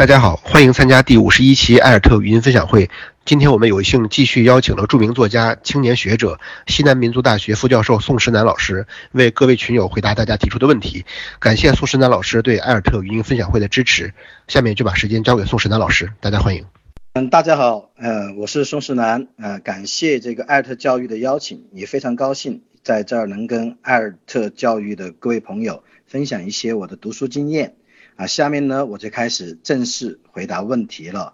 [0.00, 2.88] 大家好，欢迎参加第五十一期艾尔特语音分享会。
[3.26, 11.04] 今天我们有幸继续邀请了著名作家、青年学者、西南民族大学副教授宋时南老师，为各位群友回答大家提出的问题。
[11.38, 14.14] 感谢宋时南老师对艾尔特语音分享会的支持。
[14.48, 16.64] 下面就把时间交给宋时南老师，大家欢迎。
[17.12, 27.74] 嗯，大家好，呃，我是宋时南，呃，感谢这个艾尔特教育的邀请，也非常高兴在这儿能跟艾尔特教育的各位朋友分享一些我的读书经验。
[28.20, 31.32] 啊，下面呢我就开始正式回答问题了。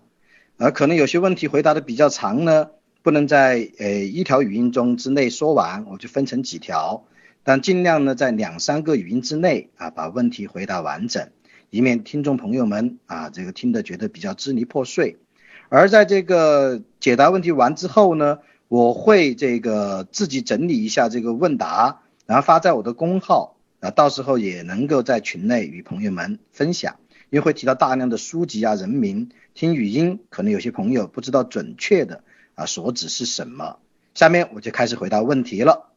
[0.57, 2.69] 而可能有些问题回答的比较长呢，
[3.03, 7.03] 不能在呃一条语音中之内说完，我就分成几条，
[7.43, 11.29] 但尽量呢在两三个语音之内啊把问题回答完整，
[11.71, 15.17] 以免听众朋友们啊这个听得觉得比较支离破碎。
[15.69, 23.56] 而在这个解答问题完之后呢，我会这个自己整理一下这个问答，然后发在我的公号。
[23.87, 26.97] 啊，到时候也能够在群内与朋友们分享，
[27.31, 32.25] 因为会提到大量的书籍啊、人名，听语音可能有些朋友不知道准确的
[32.57, 33.79] 啊所指是什么。
[34.13, 35.93] 下面我就开始回答问题了。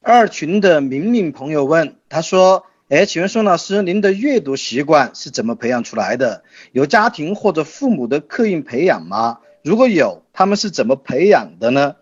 [0.00, 6.44] 二群的明明朋友问，他说：“哎，请问宋老师，您的阅读习惯是怎么培养出来的？
[6.70, 9.40] 有家庭或者父母的刻意培养吗？
[9.64, 11.96] 如果有，他们是怎么培养的呢？”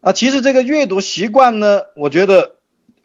[0.00, 2.56] 啊，其实这个阅读习惯呢，我觉得。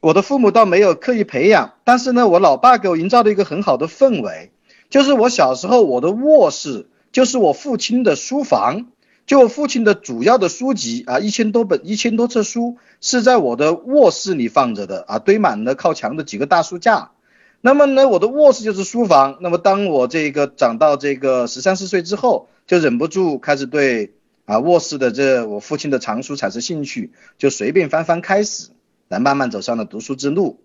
[0.08, 4.52] 我的父母倒没有刻意培养，但是呢，我老爸给我营造了一个很好的氛围，
[4.90, 8.86] 就是我小时候我的卧室就是我父亲的书房，
[9.26, 17.12] 就我父亲的主要的书籍啊，一千多本、一千多册书是在我的卧室里放着的啊，堆满了靠墙的几个大书架。
[17.60, 19.40] 那么呢，我的卧室就是书房。
[19.42, 24.14] 那么当我这个长到这个十三四岁之后，就忍不住开始对
[24.46, 28.70] 啊卧室的这我父亲的藏书产生兴趣，就随便翻翻开始。
[29.08, 30.64] 来慢慢走上了读书之路。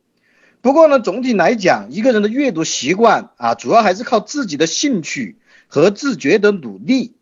[0.60, 7.16] 不过呢，总体来讲，一个人的阅读习惯啊，主要还是靠自己的兴趣和自觉的努力。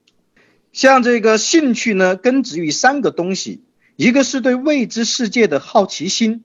[0.73, 3.65] 像这个兴趣呢，根植于三个东西：
[3.97, 6.45] 一个是对未知世界的好奇心，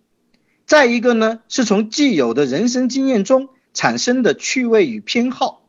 [0.65, 5.67] 再一个呢，是从既有的人生经验中产生的趣味与偏好，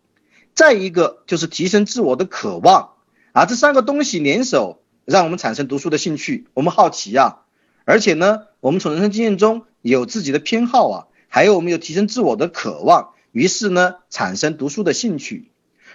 [0.54, 2.90] 再一个就是提升自我的渴望。
[3.32, 6.46] 啊，这三个东西联手，让我们产生读书的兴趣。
[6.54, 7.42] 我们好奇啊。
[7.84, 15.52] 而且呢，我们从人生经验中有自己的偏好啊，还有我们有提升自我的渴望，于是呢，产生读书的兴趣。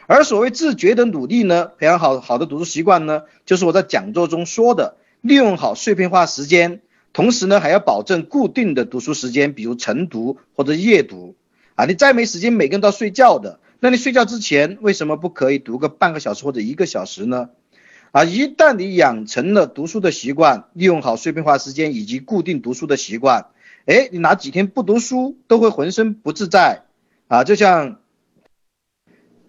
[0.07, 6.79] 而所谓自觉的努力呢，培养好好的读书习惯呢，就是我在讲座中说的，利用好碎片化时间，
[7.11, 11.35] 同时呢，还要保证固定的读书时间，比如晨读或者夜读
[11.75, 11.83] 啊。
[11.83, 17.49] 你再没时间，每个人都要睡觉的，那你睡觉之前为什么不可以读个半个小时或者一个小时呢？
[18.11, 23.47] 啊，一旦你养成了读书的习惯，利用好碎片化时间以及固定读书的习惯，
[23.85, 26.83] 哎，你哪几天不读书都会浑身不自在
[27.29, 27.45] 啊！
[27.45, 28.00] 就像，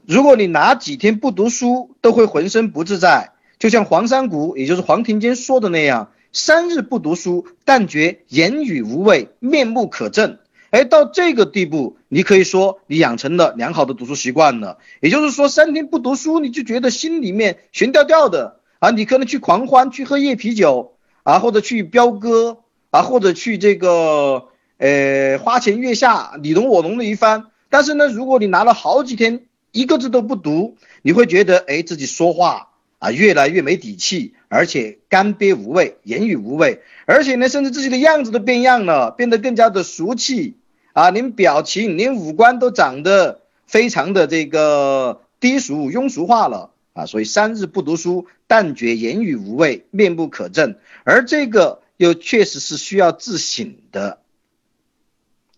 [0.07, 10.39] 如果你哪几天不读书都会浑身不自在，就像黄山谷，也就是黄庭坚说的那样，三日不读书，但觉言语无味，面目可憎。
[10.73, 14.79] 哎，到这个地步，你可以说你养成了良好的读书习惯了。
[15.01, 20.95] 也就是说，三天不读书，你就觉得心里面悬吊吊的啊，你可能去狂欢，去喝夜啤酒
[21.25, 24.45] 啊，或者去飙歌啊，或者去这个
[24.79, 27.49] 呃花前月下你侬我侬的一番。
[27.69, 32.69] 但是呢，如果你拿了好几天一个字都不读，你会觉得哎自己说话
[32.99, 40.57] 啊越来越没底气，而且干瘪无味，言语无味，而且呢，甚至自己的样子都变样了，变得更加的俗气。
[40.93, 47.07] 啊，连表情、连五官都长得非常的这个低俗、庸俗化了啊！
[47.07, 50.77] 所以三日不读书，但觉言语无味，面目可憎。
[51.05, 54.19] 而这个又确实是需要自省的，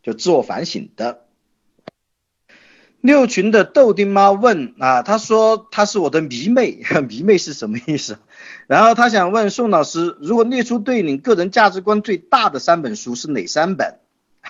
[0.03, 1.23] 就自我反省的。
[3.00, 8.19] 六群的豆丁妈问啊，他说他是我的迷妹， 迷妹是什么意思？
[8.67, 13.99] 然后他想问宋老师，如果列出对你个人价值观最大的三本书是哪三本？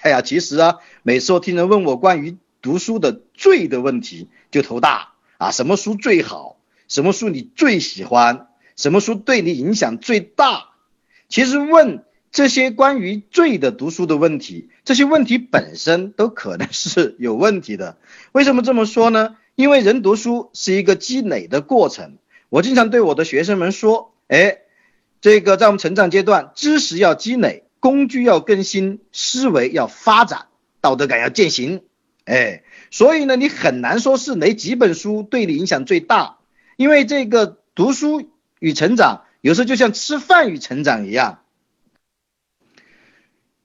[0.05, 5.51] 哎呀，其实啊，每次我听人问我关于读书的最的问题，就头大啊。
[5.51, 6.59] 什么书最好？
[6.89, 8.49] 什么书你最喜欢？
[8.77, 10.67] 什么书对你影响最大？
[11.31, 17.97] 其实问这些关于最的读书的问题，这些问题本身都可能是有问题的。
[18.33, 19.37] 为什么这么说呢？
[19.55, 22.19] 因为人读书是一个积累的过程。
[22.51, 24.59] 我经常对我的学生们说，哎，
[25.23, 27.64] 这个在我们成长阶段，知识要积累。
[27.85, 30.47] 工具要更新，思维要发展，
[30.81, 31.83] 道德感要践行，
[32.25, 36.39] 哎，所以呢，你很难说是哪几本书对你影响最大，
[36.79, 41.43] 因为这个读书与成长，有时候就像吃饭与成长一样，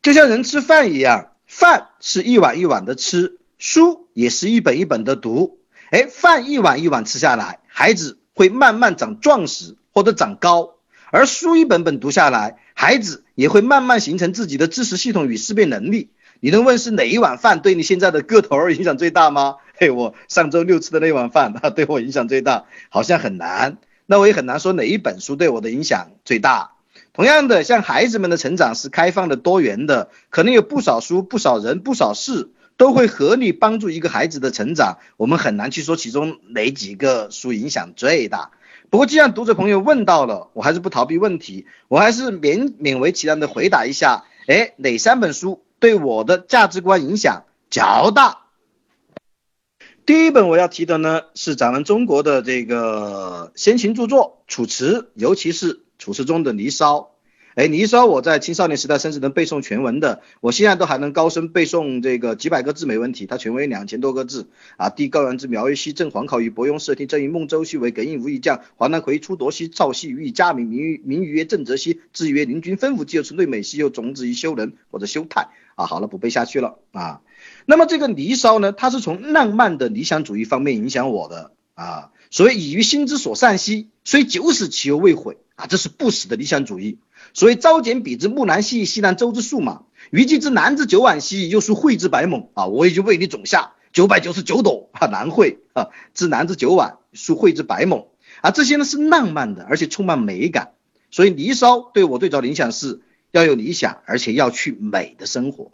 [0.01, 5.61] 就像人吃饭一样，饭是一碗一碗的吃，书也是一本一本的读，
[5.91, 10.75] 哎，饭一碗一碗吃下来，孩子会慢慢长壮实或者长高；
[11.11, 16.09] 而书一本本读下来，孩子也会慢慢形成自己的知识系统与识别能力。
[16.39, 19.55] 你能问是哪一碗饭对你现在的个头影响最大吗？
[19.75, 23.77] 嘿，我上周六吃的那碗饭它，对我影响最大，好像很难。
[24.05, 26.71] 那我也很难说哪一本书对我的影响最大。
[27.11, 34.99] 同样的，像孩子们的成长是开放的、多元的，可能有不少书、不少人、不少事都会合力帮助一个孩子的成长。
[35.17, 38.51] 我们很难去说其中哪几个书影响最大。
[38.89, 44.25] 不过，既然读者朋友问到了，我还是不逃避问题，我还是勉勉为其难的回答一下。
[44.47, 45.63] 哎，哪三本书？
[45.79, 48.39] 对我的价值观影响较大。
[50.05, 56.97] 第一本我要提的呢，是咱们中国的这个先秦著作《楚辞》，尤其是《楚辞》中的《离骚》。
[57.55, 63.25] 哎，《离骚》我在青少年时代甚至能背诵全文的，我现在都还能高声背诵这个几百个字没问题。
[63.25, 64.47] 它全文有两千多个字
[64.77, 64.89] 啊。
[64.89, 68.61] 帝高阳之苗于西，正黄考于伯庸，射听正于孟周兮为耿颖无以将。
[68.77, 75.49] 华南魁出夺兮，赵兮予以嘉名，名于名于曰郑则兮字曰临军分府，既有存对美，兮又种子于修仁或者修泰。
[75.75, 77.21] 啊，好了，不背下去了啊。
[77.65, 82.11] 那么这个《离骚》呢，它是从浪漫的理想主义方面影响我的啊。
[82.31, 86.99] 所谓以于心之所善兮，虽九死其犹未悔啊，这是不死的理想主义。
[87.33, 92.65] 所以朝简比之木兰兮，西南周之树嘛；虞姬之南之九碗兮，又属蕙之百亩啊。
[92.65, 98.11] 我也就为你种下九百九十九朵啊兰蕙啊，之南之九碗，属蕙之百亩
[98.41, 98.51] 啊。
[98.51, 100.71] 这些呢是浪漫的，而且充满美感。
[101.11, 103.01] 所以《离骚》对我最早的影响是。
[103.31, 105.73] 要有理想，而且要去美的生活。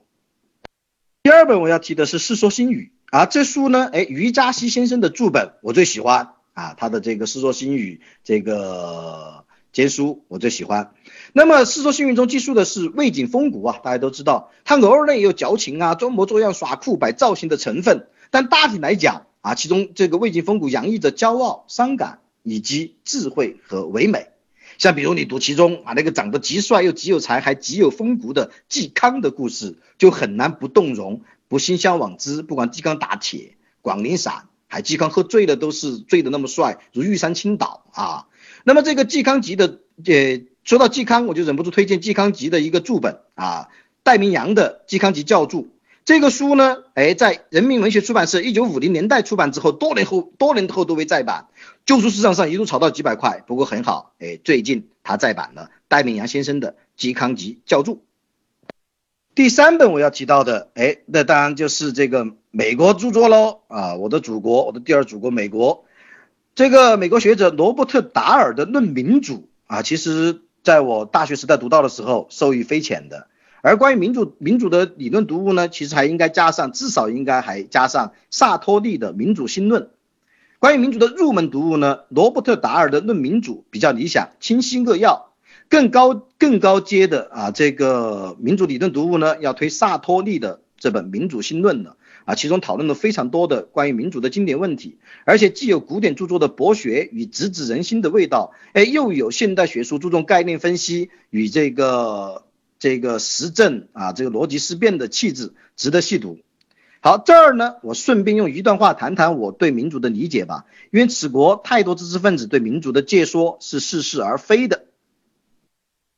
[1.24, 10.92] 第二本我要提的是《世说新语》啊，这书呢，哎，余嘉熙先生的注本我最喜欢啊，他的这个《世说新语》这个兼书我最喜欢。
[11.38, 24.28] 那么《世说新语》中记述的是魏景风骨啊，大家都知道，他偶尔呢也有矫情啊、装模作样、耍酷摆造型的成分，但大体来讲啊，其中这个魏景风骨洋溢着骄傲、伤感以及智慧和唯美。
[24.78, 32.44] 像比如你读其中啊那个长得极帅又极有才还极有风骨的嵇康的故事，就很难不动容，不心向往之。
[32.44, 38.28] 不管嵇康打铁、广陵散，还嵇康喝醉了都是醉的那么帅，如玉山倾倒啊。
[38.64, 43.70] 那么这个嵇康集的，呃，说到嵇康，我就忍不住推荐嵇康集的一个注本啊，
[44.02, 45.62] 戴明阳的《嵇康集教注》。
[46.06, 51.48] 这个书呢，哎，在人民文学出版社一九五零年代出版之后，多年后多年后都未再版，
[51.86, 53.44] 旧书市场上一度炒到几百块。
[53.46, 57.96] 不过很好，哎，最近他再版了戴明阳先生的《嵇康集教注》。
[59.36, 65.86] 第三本我要提到的，哎，那当然就是这个美国著作喽啊，我的祖国，我的第二祖国美国。
[66.56, 69.34] 这个美国学者罗伯特达尔的《论民主》
[69.66, 73.28] 啊，其实在我大学时代读到的时候，受益匪浅的。
[73.62, 79.84] 而关于民主民主的理论读物呢，其实还应该加上，至少应该还加上萨托利的《民主新论》。
[80.58, 85.32] 关于民主的入门读物呢，罗伯特达尔的《论民主》比较理想，清晰扼要。
[85.70, 102.44] 更高更高阶的啊，这个民主理论读物呢，要推萨托利的这本《民主新论》的啊，其中讨论了非常多的关于民主的经典问题，而且既有古典著作的博学与直指人心的味道，哎，又有现代学术注重概念分析与这个。
[102.78, 106.40] 这个实证啊，这个逻辑思辨的气质值得细读。
[107.00, 110.66] 好，这儿呢，我顺便用一段话谈谈我对民主的理解吧。
[110.92, 114.86] 因为此国太多知识分子对民主的解说是似是而非的。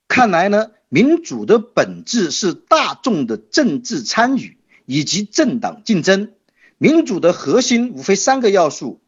[0.08, 4.57] 看来呢，民主的本质是大众的政治参与
[4.88, 6.32] 以及政党竞争。
[6.80, 9.00] 民主的核心无非三个要素：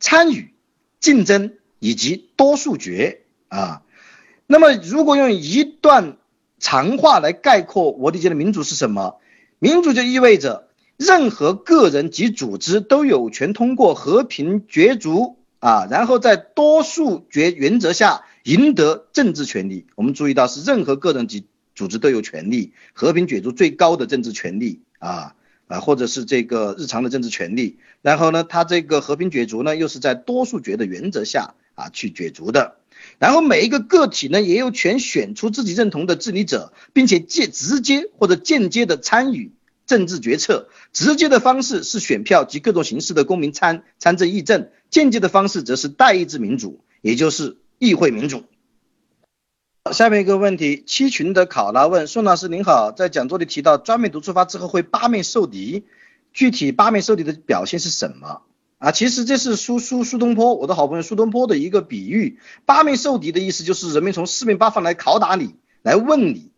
[0.00, 0.52] 参与、
[0.98, 3.82] 竞争以及多数决啊。
[4.48, 6.16] 那么，如果用一段。
[6.60, 9.20] 长话来概括我理解的民主是什么？
[9.60, 10.66] 民主就意味着
[10.96, 19.86] 任何个人及组织都有权通过和平角逐啊，然后在多数决原则下赢得政治权利。
[19.94, 25.34] 我们注意到是任何个人及组织都有权利和平角逐最高的政治权利啊
[25.66, 27.78] 啊，或者是这个日常的政治权利。
[28.02, 32.76] 然后呢，他这个和平角逐呢，又是在多数决的原则下啊去角逐的。
[33.18, 39.52] 然后每一个个体呢，也有权选出自己认同的治理者，并且借直接或者间接的参与
[39.86, 40.68] 政治决策。
[40.92, 48.44] 直接的方式是选票及各种形式的公民参参政议政，间接的方式则是代议制民主，也就是议会民主。
[49.92, 55.84] 下面一个问题，七群的考拉问宋老师您好，在讲座里提到专面读出发之后会八面受敌，
[56.32, 58.42] 具体八面受敌的表现是什么？
[58.78, 62.38] 啊，其实这是苏苏苏东坡，我的好朋友苏东坡的一个比喻。
[62.64, 66.50] 八面受敌的意思就是人们从四面八方来拷打你，来问你。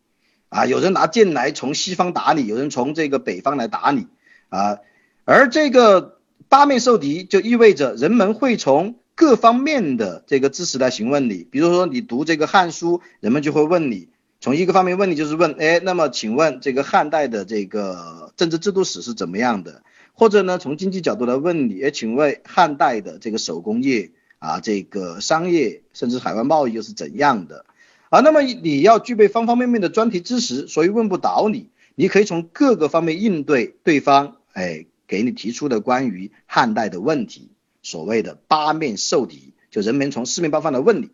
[0.49, 4.07] 啊，有人拿剑来从西方打你，有人从这个北方来打你。
[4.49, 4.79] 啊，
[5.25, 6.19] 而这个
[6.49, 14.09] 八面受敌就意味着人们会从各方面的这个知识来询问你，比如说你读这个《汉书》，人们就会问你，
[14.39, 19.83] 从一个方面问你就是问，哎，那么请问这个汉代的这个政治制度史是怎么样的？
[20.13, 24.09] 或者呢，从经济角度来问你，哎，请问汉代的这个手工业
[24.39, 27.65] 啊，这个商业甚至海外贸易又是怎样的？
[28.09, 34.87] 啊，那么你要具备方方面面的专题知识，所以问不倒你，你可以从各个方面应对对方，哎。
[35.07, 37.51] 给你提出的关于汉代的问题，
[37.83, 41.09] 所谓的八面受敌，就人们从四面八方来问你。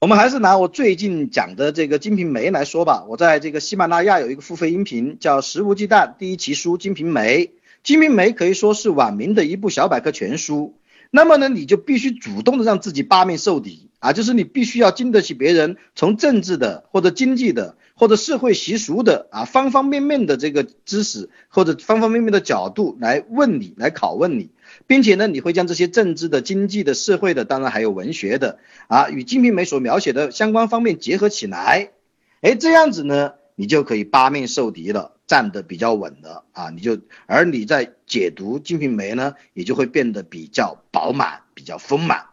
[0.00, 3.04] 我们还是拿我最近讲的这个《金瓶梅》来说吧。
[3.08, 7.44] 我在这个喜马拉雅有一个付费音频，叫《食无忌惮》第一奇书《金瓶梅》。
[7.82, 10.76] 《金瓶梅》可以说是晚明的一部小百科全书。
[11.10, 17.76] 那么呢，你就必须主动的让自己八面受敌啊，就是你必须要经得起别人从政治的或者经济的。
[17.94, 24.48] 或者社会习俗的啊，方方面面的这个知识，或者方方面面的角度来问你，来拷问你，
[24.90, 31.92] 并且呢，你会将这些政治的、经济的、社会的，当然还有文学的啊，与《金瓶梅》所描写的相关方面结合起来，
[32.40, 42.24] 哎，这样子呢，你就可以八面受敌了，站得比较稳了啊，你就，而你在解读《金瓶梅》呢，也就会变得比较饱满、比较丰满。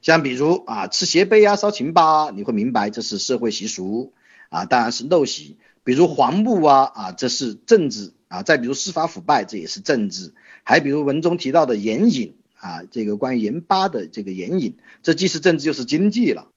[0.00, 4.12] 像比如啊，吃斜杯啊，烧秦巴，你会明白这是社会习俗。
[4.50, 10.32] 啊，当然是陋习，比如黄布啊啊，这是政治啊；再比如司法腐败，这也是政治；
[10.62, 16.48] 还比如文中提到的盐引啊，这个关于盐巴的这个盐引，这既是政治又是经济了。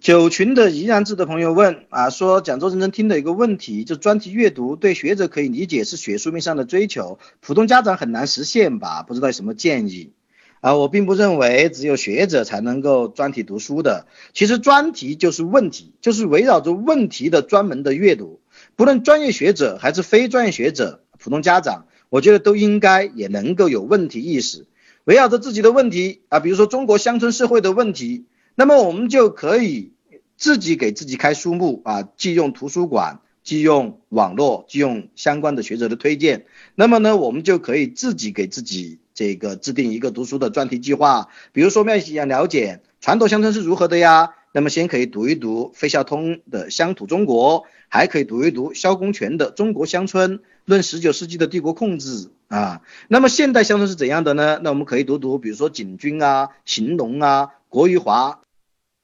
[0.00, 9.02] 九群的怡然志的朋友问啊，说讲座认真听的一个问题，就专题阅读对学者可以理解是学术面上的追求，普通家长很难实现吧？
[9.02, 10.12] 不知道有什么建议？
[10.60, 14.06] 啊，我并不认为只有学者才能够专题读书的。
[14.32, 18.37] 其实专题就是问题，就是围绕着问题的专门的阅读。
[18.78, 24.68] 不论专业学者还是非专业学者，普通家长，我觉得都应该也能够有问题意识，
[25.02, 29.94] 围绕着自己的问题啊，比如说中国乡村社会的问题，那么我们就可以
[30.36, 39.00] 自己给自己开书目啊，既用图书馆，既用网络，既用相关的学者的推荐，那么呢，我们就可以自己给自己。
[39.12, 52.80] 这个制定一个读书的专题计划，比如说我们要想了解传统乡村是如何的呀，那么先可以读一读费孝通的《乡土中国》，还可以读一读萧公权的《中国乡村论十九世纪的帝国控制》啊。
[53.06, 54.58] 那么现代乡村是怎样的呢？
[54.60, 58.40] 那我们可以读读，比如说景军啊、邢农啊、国余华。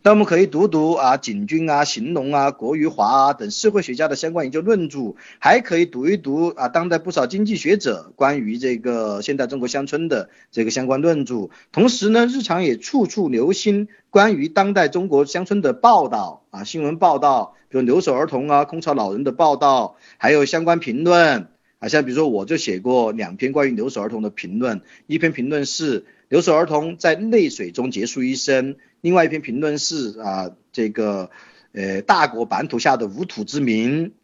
[0.07, 11.49] 那我们可以读读啊，景军啊、邢龙啊、国余华啊等社会学家的相关研究论著，还可以读一读啊，当代不少经济学者关于这个现代中国乡村的这个相关论著。
[11.73, 28.77] 同时呢，日常也处处留心关于当代中国乡村的报道啊，新闻报道，比如留守儿童啊、空巢老人的报道，还有相关评论啊，像比如说我就写过两篇关于留守儿童的评论，一篇评论是留守儿童在泪水中结束一生。
[29.05, 31.29] 另外一篇评论是啊，这个
[31.73, 34.15] 呃大国版图下的无土之民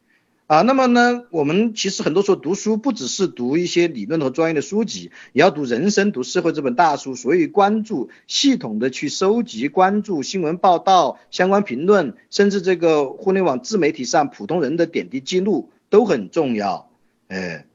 [0.46, 16.90] 啊，那么呢，我们其实很多时候读书不只是读一些理论和专业的书籍，也要读人生、读社会这本大书，所以关注系统的去收集、关注新闻报道、相关评论，甚至这个互联网自媒体上普通人的点滴记录都很重要。
[17.28, 17.66] 哎，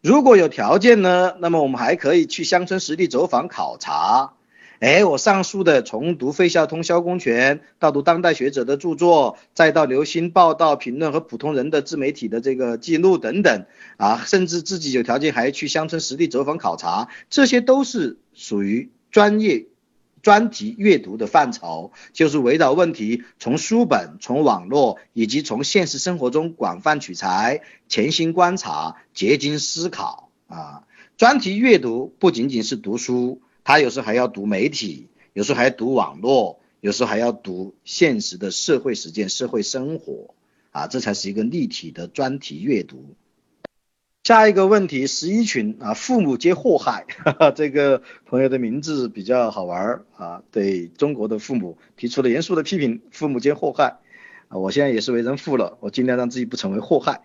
[0.00, 4.34] 如果有条件呢，那么我们还可以去乡村实地走访考察。
[4.80, 13.66] 哎，我上述的从读费孝通、萧公权，到读当代学者的著作，再到留心报道、评论和普通人的自媒体的这个记录等等，
[13.98, 19.66] 啊，甚至自己有条件还去乡村实地走访考察，这些都是属于专业
[20.22, 27.60] 专题阅读的范畴，就是围绕问题，从书本、从网络以及从现实生活中广泛取材、
[27.90, 30.84] 潜心观察、结晶思考啊。
[31.18, 33.42] 专题阅读不仅仅是读书。
[33.70, 40.34] 他有时候还要读媒体，有时候还读网络，有时候还要读现实的社会实践、社会生活
[40.72, 43.14] 啊，这才是一个立体的专题阅读。
[44.24, 47.06] 下一个问题，十一群啊，父母皆祸害，
[47.54, 53.98] 这个朋友的名字比较好玩啊，对中国的父母提出了严肃的批评，父母皆祸害
[54.48, 57.22] 啊，我现在也是为人父了，我尽量让自己不成为祸害。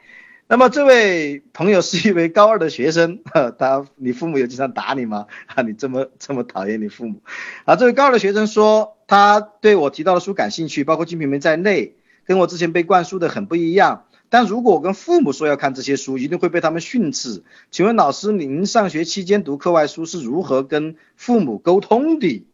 [0.47, 3.21] 那么这位朋友是一位高二的学生，
[3.57, 5.25] 他你父母有经常打你吗？
[5.47, 7.21] 啊，你这么这么讨厌你父母？
[7.65, 14.05] 啊，这位高二的学生说，他对我提到的书感兴趣，包括《金瓶梅》在内，跟我之前被灌输的很不一样。
[14.29, 17.43] 但如果我跟父母说要看这些书，一定会被他们训斥。
[17.71, 22.45] 请问老师，您上学期间读课外书是如何跟父母沟通的？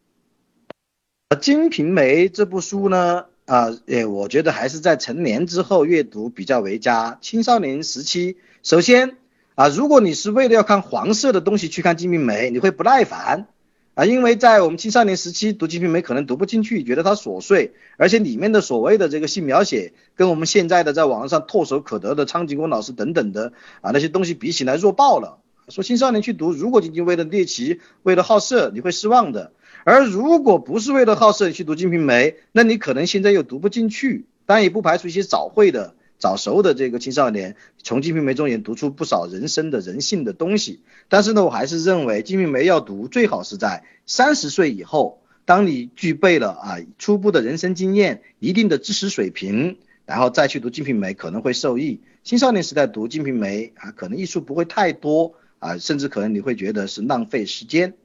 [1.40, 3.26] 《金瓶梅》这部书呢？
[3.52, 7.18] 啊，诶，我觉得还是在成年之后阅读比较为佳。
[7.20, 9.18] 青少年时期，首先
[9.56, 13.48] 啊，如果你是为了要看黄色的东西去看《金瓶梅》，你会不耐烦
[13.94, 25.40] 啊，因为在我们青少年时期读《金瓶梅》可能读不进去，觉得它琐碎，而且里面的所谓的这个性描写，跟我们现在的在网上唾手可得的苍井空老师等等的啊那些东西比起来弱爆了。
[25.68, 29.52] 说青少年去读，如果仅仅为了猎奇，为了好色，你会失望的。
[29.84, 34.26] 而如果不是为了好色去读《金瓶梅》，那你可能现在又读不进去。
[34.46, 35.96] 当然也不排除一些早会的。
[36.20, 40.82] 早熟的这个青少年，从《金瓶梅》中也读出不少人生的人性的东西。
[41.10, 52.02] 但是呢，我还是认为《金瓶梅》要读，最好是在三十岁以后，当你具备了啊初步的人生经验、一定的知识水平，然后再去读《金瓶梅》，可能会受益。
[52.24, 57.96] 青少年时代读《金瓶梅》啊，可能益处不会太多啊，甚至可能你会觉得是浪费时间。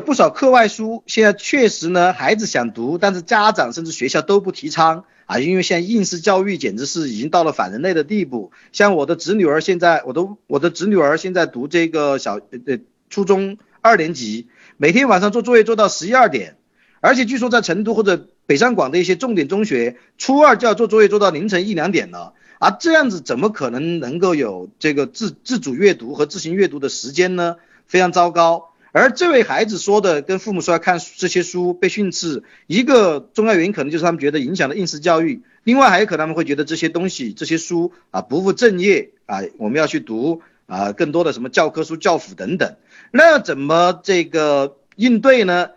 [0.00, 5.04] 不少课外书，现在确实呢，孩子想读，但是家长甚至学校都不提倡。
[5.26, 8.50] 啊，因为现在应试教育简直是已经到了反人类的地步。
[8.72, 16.56] 像我的侄女儿现在，我的我的侄女儿现在读这个小呃初中二年级，每天晚上做作业做到十一二点，
[17.00, 22.34] 而且据说在成都或者北上广的一些重点中学，初二就要做作业做到凌晨一两点了。
[22.58, 27.56] 啊，这样子怎么可能能够有这个自自主阅读和自行阅读的时间呢？
[27.86, 28.73] 非常糟糕。
[28.94, 42.76] 而这位孩子说的，跟父母说要看这些书被训斥，一个重要原因可能就是他们觉得影响了应试教育，另外还有可能他们会觉得这些东西、这些书啊不务正业啊，我们要去读啊更多的什么教科书、教辅等等，
[43.10, 45.70] 那怎么这个应对呢？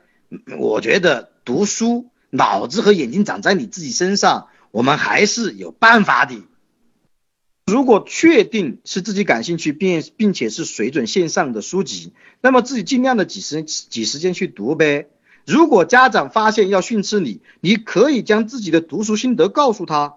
[0.60, 6.44] 我觉得读书，脑子和眼睛长在你自己身上，我们还是有办法的。
[7.68, 15.10] 如果确定是自己感兴趣并并且是水准线上的书籍，那么自己尽量的挤时挤时间去读呗。
[15.46, 20.16] 如果家长发现要训斥你，你可以将自己的读书心得告诉他。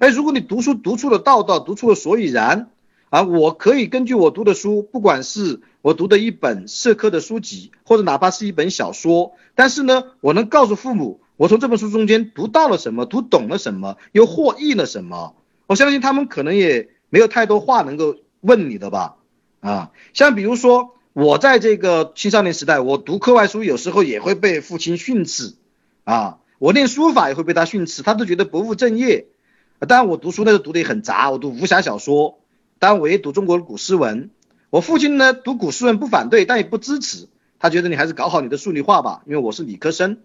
[0.00, 2.68] 哎，如果你读书读出了道道，读出了所以然
[3.10, 15.36] 啊，我可以根据我读的书，不管是我读的一本社科的书籍，或者哪怕是一本小说，但是呢，我能告诉父母，我从这本书中间读到了什么，读懂了什么，又获益了什么。
[15.68, 19.16] 我相信他们可能也没有太多话能够问你的吧，
[19.60, 25.56] 啊，像比如说我在这个青少年时代，我读课外书有时候也会被父亲训斥，
[26.04, 29.26] 啊，我练书法也会被他训斥，他都觉得不务正业。
[29.86, 32.40] 当然我读书那时候读的也很杂，我读武侠小说，
[32.78, 34.30] 当然我也读中国的古诗文。
[34.70, 37.28] 我父亲呢读古诗文不反对，但也不支持，
[37.58, 40.20] 他觉得你还是搞好你的数理化吧，因为我是理科生，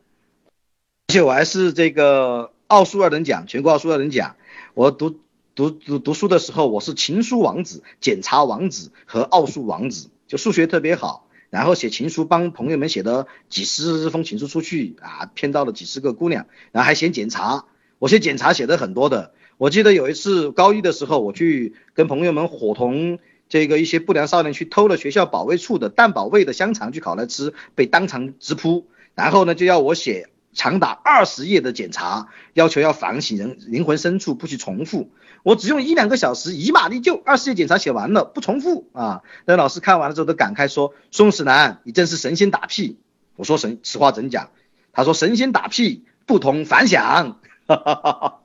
[1.10, 4.38] 而且我还是这个奥数二等奖，全国奥数二等奖，
[4.74, 5.20] 我读。
[5.56, 11.28] 读读读书的时候，我是情书王子、检查王子和奥数王子，就数学特别好。
[11.52, 16.48] 然后写情书，帮朋友们写的几十封情书出去啊，骗到了几十个姑娘。
[16.72, 17.66] 然后还写检查，
[18.00, 19.36] 我写检查写的很多的。
[19.58, 28.88] 我记得有一次高一的时候，我去跟朋友们伙同这个一些不良少年去偷了学校保卫处的蛋保卫的香肠去烤来吃，被当场直扑。
[29.13, 30.30] 然后呢，就要我写。
[30.56, 35.10] 长达二十页的检查，要求要反省人灵魂深处，不许重复。
[35.44, 39.22] 我只用一两个小时，以马力就，二十页检查写完了，不重复啊！
[39.46, 42.98] 那老师看完了之后都感慨说：“宋史南，你真是神仙打屁。”
[43.36, 44.50] 我说神，此话怎讲？
[44.94, 47.40] 他说神仙打屁，不同凡响。
[47.68, 48.40] 哈哈哈哈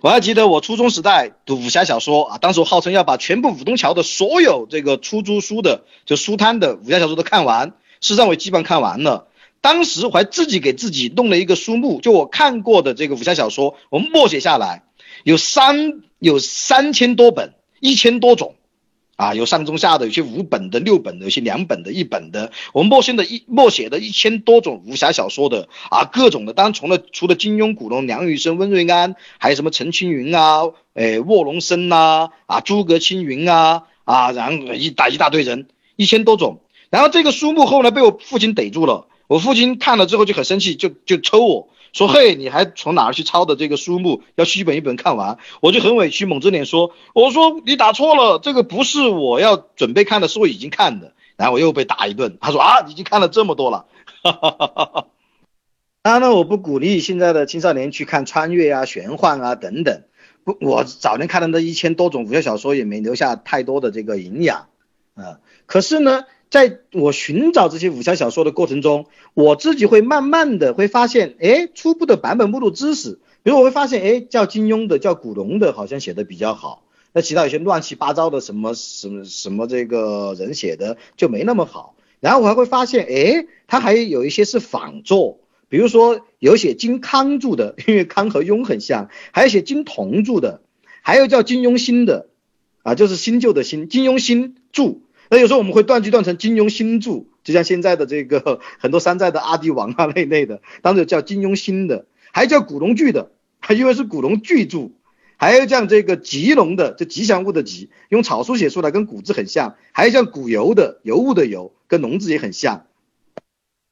[0.00, 7.68] 我还记得我初中时代读武侠小说啊，当时我号称要把全部武东桥的所有这个出租书的就书摊的武侠小说都看完，
[8.00, 9.28] 事实上我基本看完了。
[9.60, 14.84] 当时我还自己给自己弄了一个书目，就我看过的这个武侠小说，我默写下来，
[15.24, 18.54] 有三有三千多本，一千多种，
[19.16, 30.62] 啊，有上中下的，有些五本的、六本的，有些两本的、一本的，我们默写的一默写的一千多种武侠小说的啊，各种的，当然除了除了金庸、古龙、梁羽生、温瑞安，还有什么陈青云啊，
[30.94, 39.06] 哎，卧龙生呐，啊，诸葛青云啊，啊，然后一大一大堆人，一千多种，然后这个书目后来被我父亲逮住了。
[39.26, 41.68] 我父亲看了之后就很生气，就就抽我。
[41.92, 44.22] 说：“嘿，你还从哪儿去抄的这个书目？
[44.34, 52.36] 要去一本一本看完。”我就很委屈，猛着脸说：“我说你打错了，这个不是我要准备看的，是我已经看的。”然后我又被打一顿。
[52.40, 53.86] 他说：“啊，已经看了这么多了。
[54.22, 55.06] ”哈哈哈哈哈。
[56.02, 60.02] 当然了，我不鼓励现在的青少年去看穿越啊、玄幻啊等等。
[60.44, 64.68] 不，我早年看的那一千多种武侠小说也没留下太多的这个营养
[65.14, 65.40] 啊。
[65.66, 66.24] 可是呢。
[66.50, 81.94] 在我寻找这些武侠小说的过程中，我自己会慢慢的会发现，哎，初步的版本目录知识，比如我会发现，哎，叫金庸的，叫古龙的，好像写的比较好，那其他有些乱七八糟的什么什么什么这个人写的就没那么好。
[82.20, 90.62] 然后我还会发现，哎，他还有一些是仿作，比如说有写金康著的，因为康和庸很像，还有写金童著的，
[91.02, 92.28] 还有叫金庸新的。
[92.84, 95.00] 啊，就是新旧的新，金庸新著。
[95.30, 103.30] 那有时候我们会断句断成金庸新著，就像现在的这个 很多山寨的阿迪王啊那类的，当时叫金庸新的，还叫古龙剧的，
[103.76, 104.90] 因为是古龙巨著，
[105.36, 112.86] 还有像这个吉龙的，就吉祥物的吉，用草书写出来跟古字很像，还有像古游的尤物的尤，跟龙字也很像。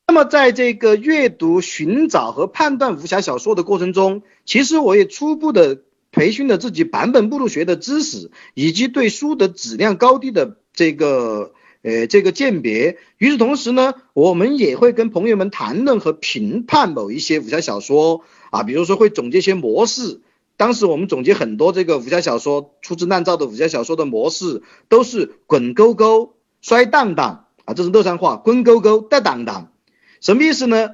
[0.09, 12.99] 那么在这个阅读、寻找和判断武侠小说的过程中，其实我也初步的培训了自己版本目录学的知识，以及对书的质量高低的这个呃这个鉴别。
[13.19, 20.21] 与此同时呢，我们也会跟朋友们谈论和评判某一些武侠小说啊，比如说会总结一些模式。
[20.57, 29.73] 当时我们总结很多这个武侠小说粗制滥造的武侠小说的模式，都是滚勾勾、摔荡荡啊，这是乐山话，滚勾勾、带荡荡。
[30.21, 30.91] 什么意思呢？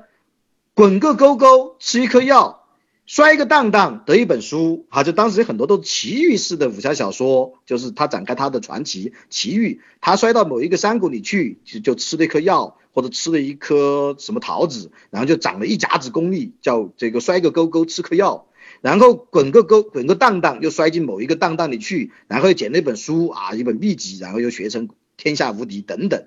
[0.74, 2.61] 滚个勾勾，吃一颗药，
[3.04, 4.86] 摔一个荡荡，得一本书。
[4.88, 18.46] 啊，就当时很多都是奇遇式的武侠小说，就是他展开他的传奇奇遇，他摔到某一个山谷里去，就就吃了一颗药，或者吃了一颗什么桃子，然后就长了一甲子功力，叫这个摔个勾勾，吃颗药，
[18.80, 26.24] 然后滚个勾，滚个荡荡，又摔进某一个荡荡里去，然后又捡了一本书啊，一本秘籍，然后又学成天下无敌等等。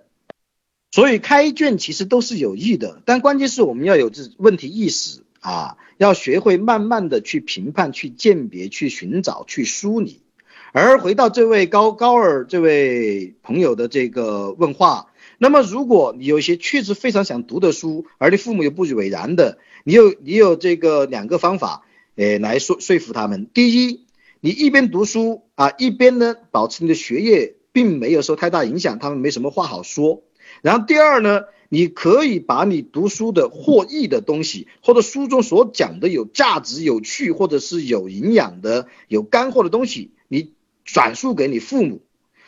[0.91, 10.23] 所以开卷其实都是有益的，但关键是我们要有这问题意识啊，要学会慢慢的去评判、去鉴别、去寻找、去梳理。
[10.71, 23.47] 而回到这位高高尔这位朋友的这个问话，那么如果你有一些确实非常想读的书，而你父母又不以为然的，你有你有这个两个方法，诶，来说说服他们。
[23.53, 24.07] 第一，
[24.39, 30.23] 你一边读书啊，一边呢保持你的学业并没有受太大影响，他们没什么话好说。
[30.63, 31.43] 然后第二呢，
[31.75, 40.53] 你可以把你读书的获益的东西，或者书中所讲的有价值、有趣，或者是有营养的、有干货的东西，你
[40.85, 42.01] 转述给你父母，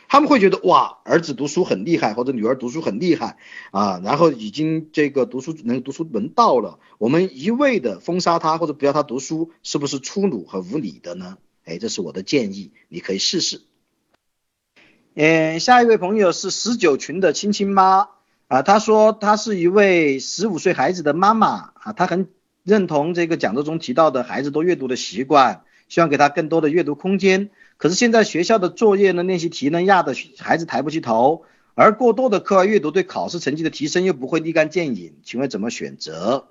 [0.08, 3.36] 他们会觉得哇，儿子读书很厉害，或者女儿读书很厉害
[3.70, 11.36] 啊，然后已经这个读书能读书门道了，我们一味的封杀他或者不要他读书，是不是粗鲁和无理的呢？
[11.66, 13.60] 哎，这是我的建议，你可以试试。
[15.12, 18.08] 嗯，下一位朋友是十九群的亲亲妈
[18.48, 22.28] 啊，她说她是一位十五岁孩子的妈妈啊，她很
[22.64, 27.50] 认同这个讲座中提到的孩子多阅读的习惯，希望给他更多的阅读空间。
[27.76, 36.48] 可是现在学校的作业呢、练习题呢压的孩子抬不起头，而过多的课外阅读对考试成绩的提升又不会立竿见影，请问怎么选择？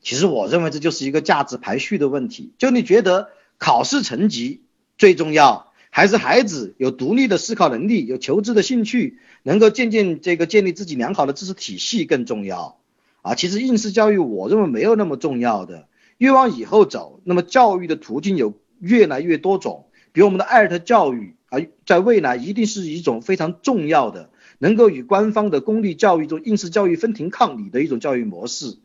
[0.00, 4.62] 其实我认为这就是一个价值排序的问题，就你觉得考试成绩
[4.96, 5.69] 最重要？
[5.90, 12.78] 还是孩子有独立的思考能力，有求知的兴趣，能够渐渐这个建立自己良好的知识体系更重要
[13.22, 13.34] 啊。
[13.34, 19.86] 其实应试教育我认为没有那么重要的，越往以后走，那么教育的途径有越来越多种。
[20.12, 28.78] 比如我们的艾特教育啊，在未来一定是一种非常重要的，能够与官方的公立教育中应试教育分庭抗礼的一种教育模式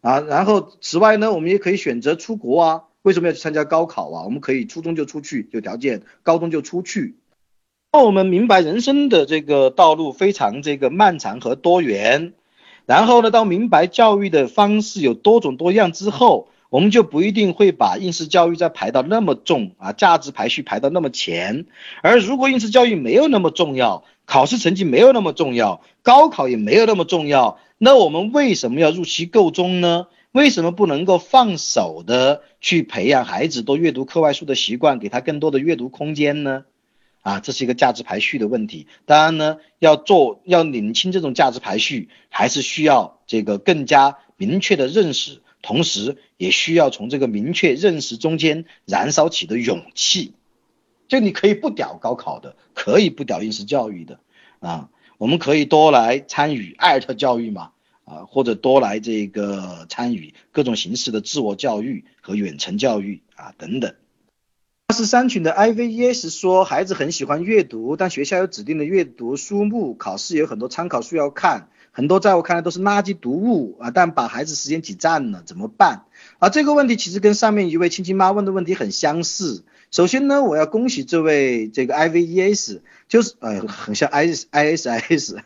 [0.00, 0.20] 啊。
[0.20, 2.82] 然后此外呢，我们也可以选择出国啊。
[3.02, 4.22] 为什么要去参加高考啊？
[4.24, 7.16] 我们可以初中就出去，有条件；高中就出去。
[7.90, 12.32] 当我们明白人生的这个道路非常这个漫长和多元，
[12.86, 21.66] 然后呢，当明白教育的方式有多种多样之后，我们就不一定会把应试教育再排到那么重啊，价值排序排到那么前。
[22.02, 30.06] 而如果应试教育没有那么重要，考试成绩没有那么重要，高考也没有那么重要，那我们为什么要入其构中呢？
[30.32, 36.64] 为什么不能够放手的去培养孩子多阅读课外书的习惯，给他更多的阅读空间呢？
[37.20, 38.86] 啊，这是一个价值排序的问题。
[39.04, 50.32] 当然呢，要做要领清这种价值排序，还是需要这个更加明确的认识，同时也需要从这个明确认识中间燃烧起的勇气。
[51.08, 54.18] 就你可以不屌高考的，可以不屌应试教育的
[54.60, 57.72] 啊，我们可以多来参与艾特教育嘛。
[58.12, 63.94] 啊，或者多来这个参与各种形式的自我教育和远程教育啊等等。
[64.88, 76.04] 二十三群的 I V E S 说，孩子很喜欢阅读，但学校有指定的阅读书目，考试有很多参考书要看，很多在我看来都是垃圾读物啊，但把孩子时间挤占了，怎么办？
[76.38, 79.64] 啊，这个问题其实跟上面一位亲亲妈问的问题很相似。
[79.90, 85.38] 首先呢，我要恭喜这位这个 I V E S，就是呃很像 I I S I S。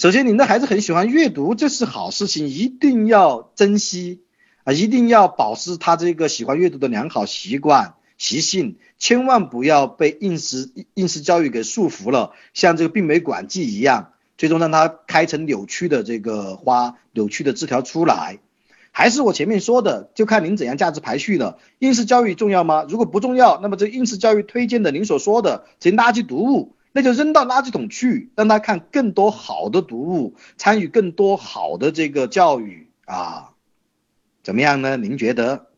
[0.00, 4.22] 首先，您的孩子很喜欢阅读，这是好事情，一定要珍惜
[4.64, 18.38] 啊，一定要保持他这个喜欢阅读的良好习惯习性，千万不要被应试应试教育给束缚了，像这个病媒管剂一样，最终让他开成扭曲的这个花，扭曲的枝条出来。
[18.92, 21.58] 还是我前面说的，就看您怎样价值排序了。
[21.78, 22.86] 应试教育重要吗？
[22.88, 26.74] 如果不重要，那么这应试教育推荐的您所说的这些垃圾读物。
[26.92, 33.52] 那就扔到垃圾桶去，让他看更多好的读物，参与更多好的这个教育啊，
[34.42, 34.96] 怎么样呢？
[34.96, 35.69] 您觉得？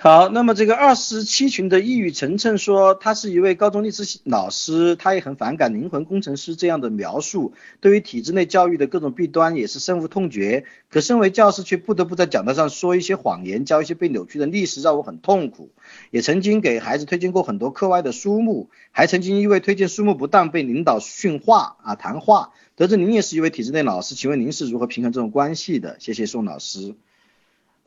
[0.00, 10.64] 好，那么这个二十七群的抑郁晨晨说，他是一位高中历史老师，他也很反感灵魂工程师这样的描述，对于体制内教育的各种弊端也是深恶痛绝。
[10.88, 15.72] 可身为教师，却不得不在讲台上说一些谎言，教一些被扭曲的历史，让我很痛苦。
[16.12, 22.52] 也曾经给孩子推荐过很多课外的书目，还曾经因为推荐书目不当被领导训话啊谈话。
[22.76, 25.96] 得知您也是一位体制内老师，请问您是如何平衡这种关系的？
[25.98, 26.94] 谢谢宋老师。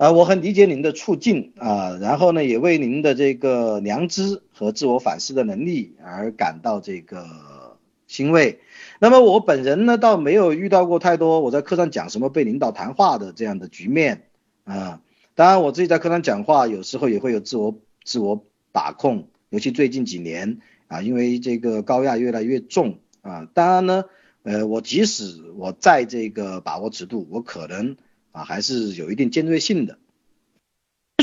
[0.02, 8.62] 呃，我很理解您的处境啊，然后呢，也为您的这个良知和自我反思的能力而感到这个欣慰。
[9.00, 14.24] 那么我本人呢，倒没有遇到过太多我在课上讲什么被领导谈话的这样的局面
[14.64, 15.04] 啊。
[15.36, 23.48] 当然，我自己在课上讲话，有时候也会有自我自我把控，尤其最近几年啊，因为这个高压越来越重啊。
[23.54, 24.06] 当然呢，
[24.42, 27.98] 呃，我即使我在这个把握尺度，我可能。
[28.32, 29.98] 啊，还是有一定尖锐性的。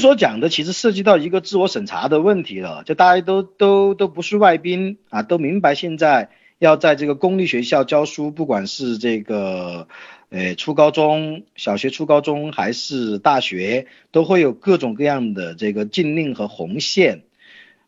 [0.00, 9.88] 所讲的其实涉及到一个自我审查的问题了，就大家都都都不是外宾啊，都明白现在要在这个公立学校教书，不管是这个
[10.28, 17.22] 呃初高中小学、初高中还是大学，都会有各种各样的这个禁令和红线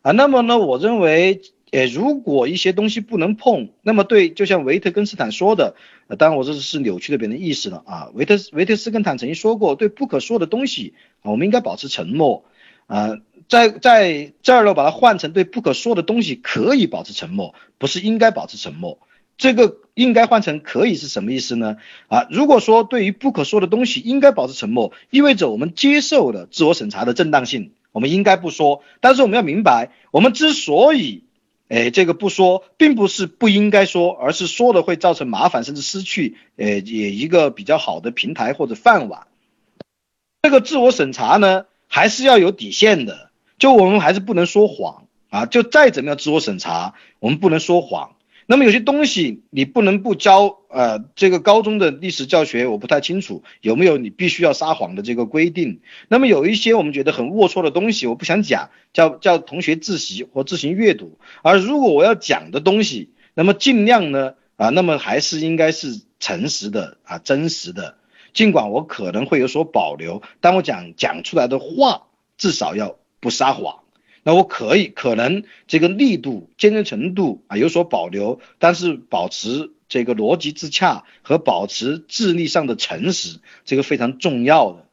[0.01, 0.11] 啊。
[0.11, 1.41] 那么呢，我认为。
[1.71, 5.75] 诶，如果一些东西不能碰，那么对，就像维特根斯坦说的，
[6.17, 8.09] 当然我这是扭曲了别人的意思了啊。
[8.13, 12.43] 维特维特斯根坦曾经说过，对不可说的东西，我们应该保持沉默
[12.87, 13.17] 啊。
[13.47, 18.99] 在在这儿呢，把它换成对不可说的东西可以保持沉默，不是应该保持沉默。
[19.37, 21.77] 这个应该换成可以是什么意思呢？
[22.09, 28.83] 啊，如果说对于不可说的东西应该保持沉默，意味着我们接受了自我审查的正当性，我们应该不说。
[28.99, 31.23] 但是我们要明白，我们之所以
[31.71, 39.27] 哎，这个不说，并不是不应该说，而是说了会造成麻烦，甚至失去，呃，也一个比较好的平台或者饭碗。
[40.41, 48.17] 这个自我审查呢，还是要有底线的，就我们还是不能说谎啊，就再怎么样自我审查，我们不能说谎。
[48.51, 55.79] 那么有些东西你不能不教，呃，这个高中的历史教学我不太清楚有没有你必须要撒谎的这个规定。
[56.09, 61.17] 那么有一些我们觉得很龌龊的东西，我不想讲，叫叫同学自习或自行阅读。
[61.43, 67.95] 而如果我要讲的东西，那么尽量呢，啊，那么还是应该是诚实的啊，真实的。
[68.33, 73.80] 尽管我可能会有所保留，但我讲讲出来的话至少要不撒谎。
[74.23, 84.85] 那我可以可能这个力度、坚韧程度啊有所保留，但是保持这个逻辑自洽和保持智力上的诚实，这个非常重要的。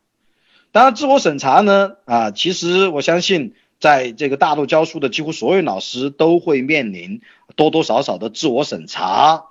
[0.73, 7.21] 当然，自我审查呢啊，其实我相信，在这个大陆教书的几乎所有老师都会面临
[7.57, 9.45] 多多少少的自我审查。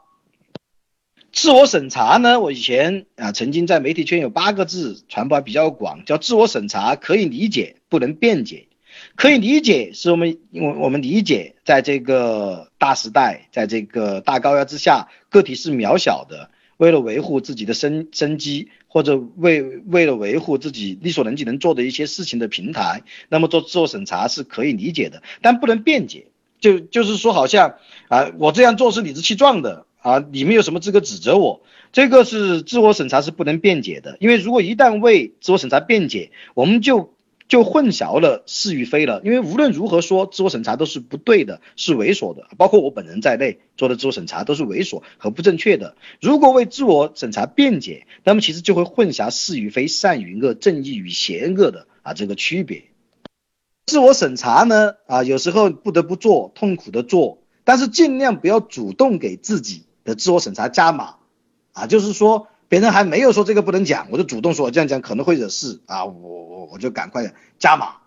[1.32, 8.67] 自我审查呢，我以前啊曾经在媒体圈有八个字传播比较广，叫自我审查可以理解，不能辩解。
[9.18, 16.52] 可以理解，是我们，因为我们理解，在这个大时代，在这个大高压之下，个体是渺小的。
[16.78, 26.28] 为了维护自己的生生机，或者为为了维护自己力所能及能做的一些事情的平台，那么做自我审查是可以理解的，但不能辩解。
[26.60, 27.78] 就就是说，好像
[28.10, 31.64] 啊，我这样做是理直气壮的啊，你们有什么资格指责我？
[31.92, 37.17] 这个是自我审查是不能辩解的，因为如果一旦为自我审查辩解，我们就。
[37.48, 45.96] 就混淆了是与非了，因为无论如何说，自我审查都是不对的，是猥琐的，包括我本人在内做的自我审查都是猥琐和不正确的。
[46.20, 52.84] 如果为自我审查辩解，那么其实就会混淆是与非、善与恶、正义与邪恶的啊这个区别。
[53.86, 61.16] 自我审查呢啊有时候不得不做，痛苦的做，但是尽量不要主动给自己的自我审查加码
[61.72, 62.48] 啊，就是说。
[62.70, 67.98] 别人还没有说这个不能讲，我就主动说这样讲可能会惹事啊，我我我就赶快加码，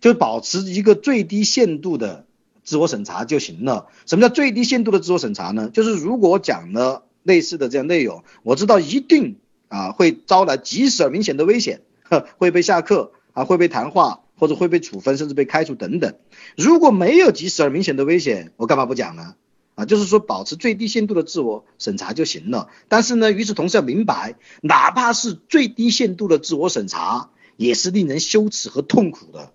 [0.00, 2.26] 就保持一个最低限度的
[2.64, 3.86] 自我审查就行了。
[4.06, 5.70] 什么叫最低限度的自我审查呢？
[5.72, 9.36] 就是如果讲了类似的这样内容，我知道一定
[9.68, 11.82] 啊会招来及时而明显的危险，
[12.38, 16.14] 会被下课啊，会被谈话或者会被处分，甚至被开除等等。
[16.56, 19.34] 如果没有及时而明显的危险，我干嘛不讲呢？
[19.78, 22.68] 啊，就是说保持最低限度的自我审查就行了。
[22.88, 29.52] 但是呢，与此同时要明白，哪怕是最低限度的自我审查，也是令人羞耻和痛苦的，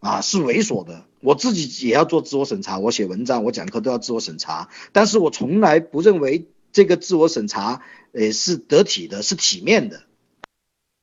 [0.00, 1.06] 啊，是猥琐的。
[1.20, 4.68] 我自己也要做自我审查，我写文章、我讲课都要自我审查。
[4.92, 7.80] 但是我从来不认为这个自我审查，
[8.12, 10.02] 呃，是得体的，是体面的。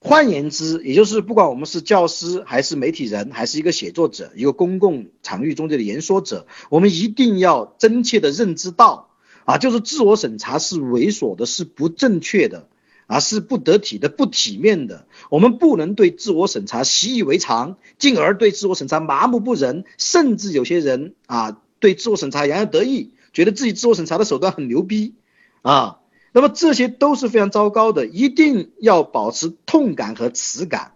[0.07, 9.09] 换言之，也就是不管我们是教师，还是媒体人，还是一个写作者，一个公共场域中的言说者，我们一定要真切的认知到，
[9.45, 12.67] 啊，就是自我审查是猥琐的，是不正确的，
[13.07, 15.07] 啊，是不得体的，不体面的。
[15.31, 25.15] 我们不能对自我审查习以为常，进而对自我审查麻木不仁，甚至有些人啊，对自我审查洋洋得意，觉得自己自我审查的手段很牛逼，
[25.63, 25.97] 啊。
[26.35, 30.91] 那么这些都是非常糟糕的，一定要保持痛感和耻感，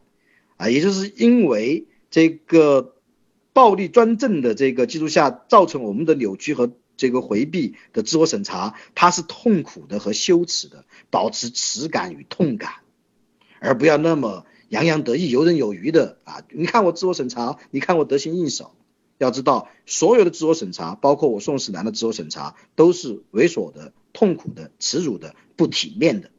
[0.58, 2.96] 啊，也就是因为这个
[3.54, 12.74] 暴力专政的这个基础下，造成我们的扭曲和这个回避的自我审查，它是痛苦的和羞耻的，保持耻感与痛感，
[13.62, 16.44] 而不要那么洋洋得意、游刃有余的啊！
[16.52, 18.74] 你看我自我审查，你看我得心应手。
[19.18, 26.30] 要知道，所有的自我审查，包括我宋世南的自我审查，都是猥琐的、痛苦的、耻辱的、不体面的。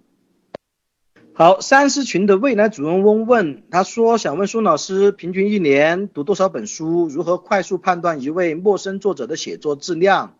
[1.33, 7.09] 好，三思群的未来主人翁问，他说想问孙老师，平均一年读多少本书？
[7.09, 10.35] 如何快速判断一位陌生作者的写作质量？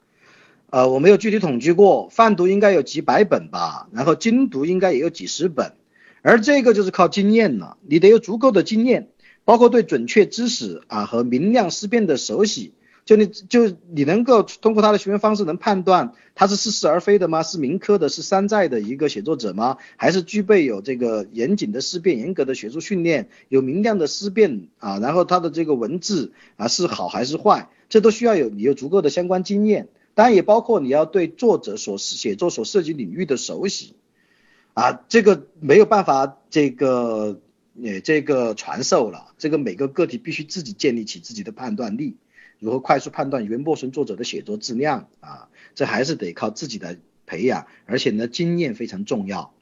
[0.69, 5.73] 呃，我没有具体统计过，泛读应该有几百本吧，然后精读应该也有几十本，
[6.21, 9.09] 而这个就是靠经验了，你得有足够的经验。
[9.47, 12.75] 包括对准确知识啊和明亮思辨的熟悉，
[13.11, 17.43] 就你就你能够通过他的询问方式能判断他是似是而非的吗？
[17.43, 19.79] 是民科的，是山寨的一个写作者吗？
[19.97, 25.01] 还是具备有这个严谨的思辨、严格的学术训练、有明亮的思辨啊？
[25.01, 27.69] 然后他的这个文字啊是好还是坏？
[27.89, 33.95] 这都需要有你有足够的相关经验，当然也包括你要对作者所写作所涉及领域的熟悉
[34.75, 37.41] 啊，这个没有办法这个。
[37.73, 42.17] 也这个传授了，这个每个个体必须自己建立起自己的判断力，
[42.61, 45.49] 如何快速判断一位陌生作者的写作质量啊？
[45.75, 49.53] 这还是得靠自己的培养，而且呢，经验非常重要。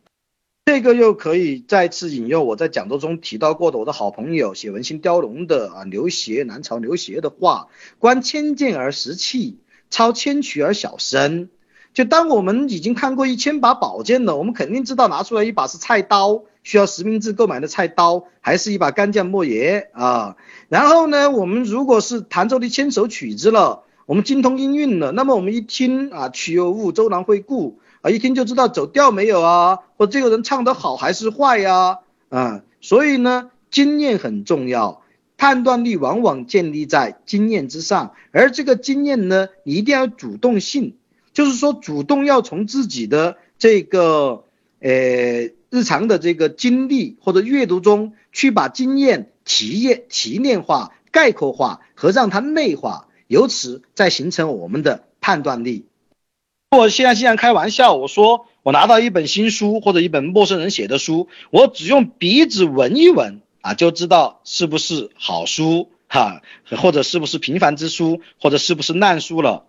[0.66, 9.58] 这个又可以再次引用我在讲座中提到过的我的好朋友写文心雕龙的啊刘协南朝刘协的话：观千剑而识器，
[9.88, 11.48] 操千曲而晓声。
[11.94, 20.36] 就当我们已经看过一千把宝剑了，我们肯定知道拿出来一把是菜刀，需要实名制购买的菜刀，还是一把干将莫邪啊。
[20.68, 32.62] 然后呢，我们如果是弹奏的千首曲子了，我们精通音韵了，那么我们一听啊，曲有误，周郎会顾啊，一听就知道走调没有啊，或这个人唱得好还是坏呀啊。
[32.80, 35.02] 所以呢，经验很重要，
[35.36, 40.94] 判断力往往建立在经验之上，而这个经验呢，你一定要主动性。
[41.34, 44.42] 就是说，主动要从自己的这个
[44.80, 55.86] 呃日常的这个经历或者阅读中去把经验提验提炼化、概括化和让它内化，由此再形成我们的判断力。
[56.76, 66.42] 我现在经常开玩笑，我说我拿到一本新书或者一本陌生人写的书，我只用鼻子闻一闻啊，就知道是不是好书哈，
[66.76, 69.64] 或者是不是平凡之书，或者是不是烂书了。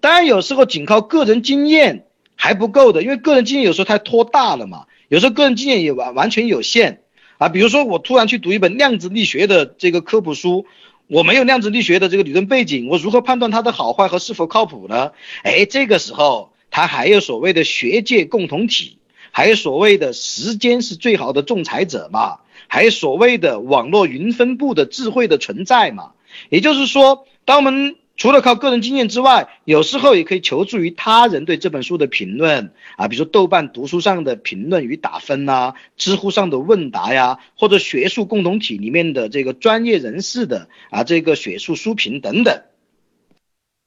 [0.00, 4.86] 当然，有时候仅靠个人经验还不够的，因为个人经验有时候太拖大了嘛。
[5.12, 7.02] 有时候个人经验也完完全有限
[7.36, 7.50] 啊。
[7.50, 10.64] 比如说，我突然去读一本量子力学的这个科普书，
[11.06, 15.12] 我没有量子力学的这个理论背景，我如何判断它的好坏和是否靠谱呢？
[15.42, 18.96] 哎，这个时候，它还有所谓的学界共同体，
[19.32, 26.12] 还有所谓的时间是最好的仲裁者嘛，还有所谓的网络云分布的智慧的存在嘛。
[26.48, 42.62] 也就是说，当我们除了靠个人经验之外，有时候也可以求助于他人对这本书的评论啊，比如说豆瓣读书上的评论与打分呐，知乎上的问答呀，或者学术共同体里面的这个专业人士的啊这个学术书评等等。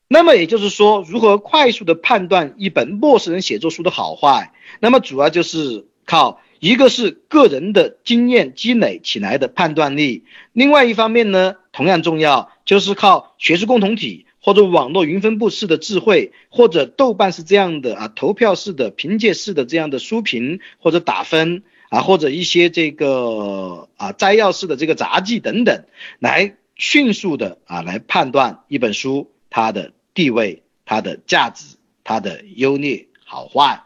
[0.07, 12.51] 那么也就是说，如何快速的判断一本陌生人写作书的好坏，那么主要就是靠一个是个人的经验积累起来的判断力，另外一方面呢，同样重要。
[12.65, 25.85] 就是靠学术共同体或者网络云分布式的智慧，或者豆瓣是这样的啊，投票式的、凭借式的这样的书评或者打分啊，或者一些这个啊摘要式的这个杂记等等，
[26.17, 33.83] 来迅速的啊来判断一本书它的地位、它的价值、它的优劣好坏。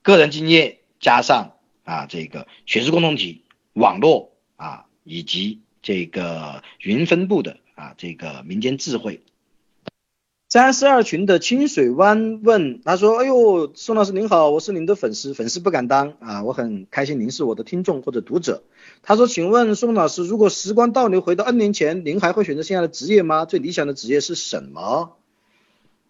[0.00, 1.53] 个人经验加上
[1.84, 7.58] 啊这个学术共同体、网络啊以及这个云分布的。
[7.76, 9.20] 啊，这个民间智慧。
[10.48, 18.62] 三十二群的清水湾问，他说：“哎呦，宋老师您好，我是您的粉丝，粉丝不敢当啊，我很开心您是我的听众或者读者。”
[19.02, 23.44] 他说：“请问宋老师，如果时光倒流回到 N 年前，您还会选择现在的职业吗？
[23.44, 25.16] 最理想的职业是什么？”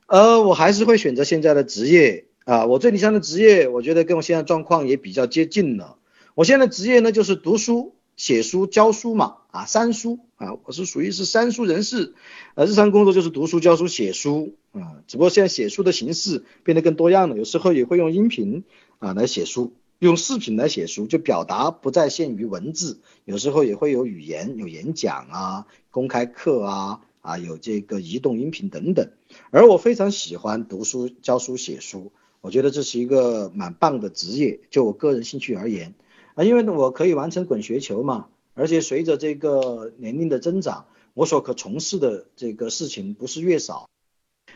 [0.06, 5.96] 呃，我还是会选择现在的职业啊，我最理想的职业，我觉得跟我现在状况也比较接近了。
[6.34, 12.12] 我现在职业呢就是读书、写书、教书嘛，啊，三书啊，我是属于是三书人士，
[12.54, 18.64] 呃，日常工作就是读书、教书、写书啊，只不过现在写书的形式变得更多样了，有时候也会用音频
[18.98, 29.12] 啊来写书，用视频来写书，就表达不再限于文字，有时候也会有语言、有演讲啊、公开课啊，啊，有这个移动音频等等，
[29.50, 32.12] 而我非常喜欢读书、教书、写书。
[32.44, 35.94] 我觉得这是一个蛮棒的职业，就我个人兴趣而言
[36.34, 40.84] 啊，因为我可以完成滚雪球嘛，而且随着这个年龄的增长，
[41.14, 43.88] 我所可从事的这个事情不是越少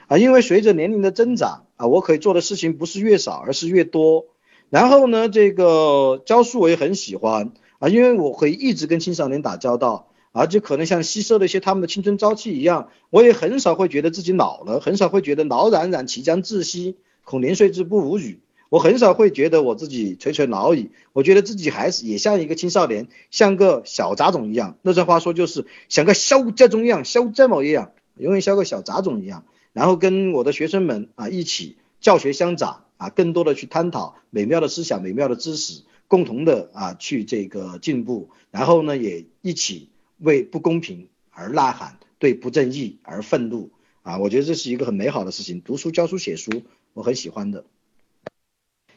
[0.07, 4.27] 啊，因为随着年龄的增长啊，我可以做的事情不是越少，而是越多。
[4.69, 16.99] 然后呢，这个教书我也很喜欢啊，因为我可以一直跟青少年打交道，而且可能像吸收了一些他们的青春朝气一样，我也很少会觉得自己老了，很少会觉得老冉冉其将窒息。
[17.29, 24.79] 恐年岁之不无语，我很少会觉得我自己垂垂老矣，我觉得自己还是也像一个青少年，像个小杂种一样。
[24.81, 29.45] 那句话说就是像个小杂种一样，小杂毛一样，永远像个小杂种一样。
[29.75, 38.31] 然后跟我的学生们啊一起教学相长啊，更多的去探讨美妙的思想、美妙的知识，共同的啊去这个进步。
[38.51, 43.69] 然后呢，也一起为不公平而呐喊，对不正义而愤怒
[44.01, 44.17] 啊！
[44.17, 45.61] 我觉得这是一个很美好的事情。
[45.61, 46.63] 读书、教书、写书。
[46.99, 47.65] 我很喜欢的。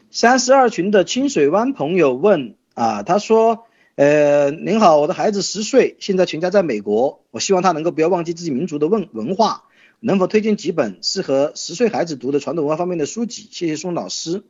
[0.09, 9.65] 三十二群的清水湾朋友问啊，他说，呃，您好，我的孩子十岁，现在全家在美国，我希望他能够不要忘记自己民族的文文化，
[9.99, 13.47] 能否推荐几本适合十岁孩子读的传统文化方面的书籍？
[13.51, 14.41] 谢谢宋老师。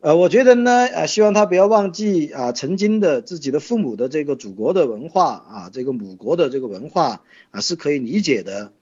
[0.00, 8.72] 呃，我觉得呢，呃，希望他不要忘记啊，曾经的自己的父母的这个祖国的文化啊，这个母国的这个文化啊，是可以理解的。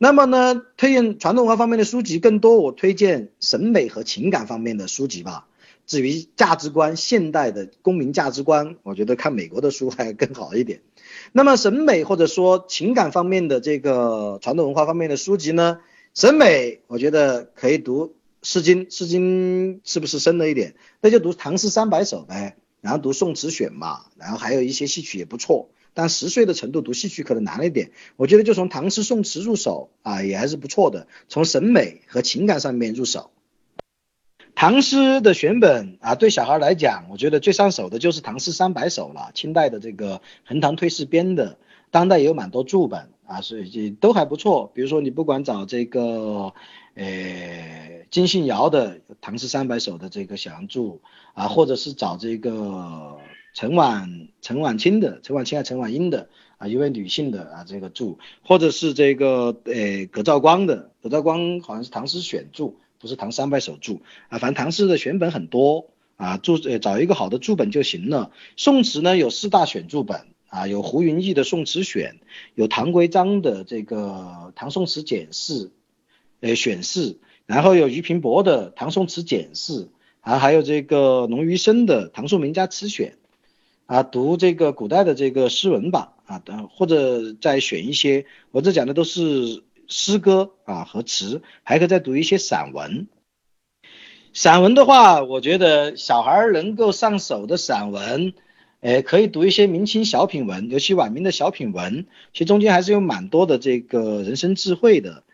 [0.00, 5.48] 那么呢，推荐传统文化方面的书籍更多，我推荐审美和情感方面的书籍吧。
[5.86, 10.82] 至于价值观，现代的公民价值观，我觉得看美国的书还更好一点。
[11.32, 15.80] 那么审美或者说情感方面的这个传统文化方面的书籍呢？
[16.14, 18.06] 审美我觉得可以读
[18.42, 20.74] 《诗经》，《诗经》是不是深了一点？
[21.00, 25.70] 那就读《唐诗三百首》呗，然后读《宋词选》嘛，然后还有一些戏曲也不错。
[26.00, 31.08] 但十岁的程度读戏曲可能难了一点，我觉得就从唐诗宋词入手啊，也还是不错的。
[31.28, 33.32] 从审美和情感上面入手，
[34.54, 41.58] 唐诗的选本啊，对小孩来讲，我觉得最上手的就是《唐诗三百首》了，清代的这个横塘退士编的，
[41.90, 44.70] 当代也有蛮多注本啊，所以都还不错。
[44.72, 46.54] 比如说你不管找这个
[46.94, 51.00] 呃金信尧的《唐诗三百首》的这个小杨注
[51.34, 53.18] 啊，或者是找这个。
[53.58, 56.28] 陈婉陈婉清的陈婉清还是陈婉英的
[56.58, 68.30] 啊，一位女性的啊这个注，或者是这个呃葛兆光的葛兆光好像是唐诗选注，不是唐三百首注啊，反正唐诗的选本很多啊，注呃找一个好的注本就行了。
[68.56, 72.20] 宋词呢有四大选注本啊，有胡云逸的宋词选，
[72.54, 75.72] 有唐圭章的这个唐宋词简释
[76.38, 79.88] 呃选释，然后有俞平伯的唐宋词简释
[80.20, 83.17] 啊，还有这个农余生的唐宋名家词选。
[83.88, 93.08] 啊，读这个古代的这个诗文吧，啊，等或者再选一些，我这讲的都是诗歌啊和词，还可以再读一些散文。
[94.34, 98.34] 散文的话，我觉得小孩能够上手的散文，
[98.82, 105.24] 哎，可以读一些明清小品文，尤其晚明的小品文，其实中间还是有蛮多的这个人生智慧的。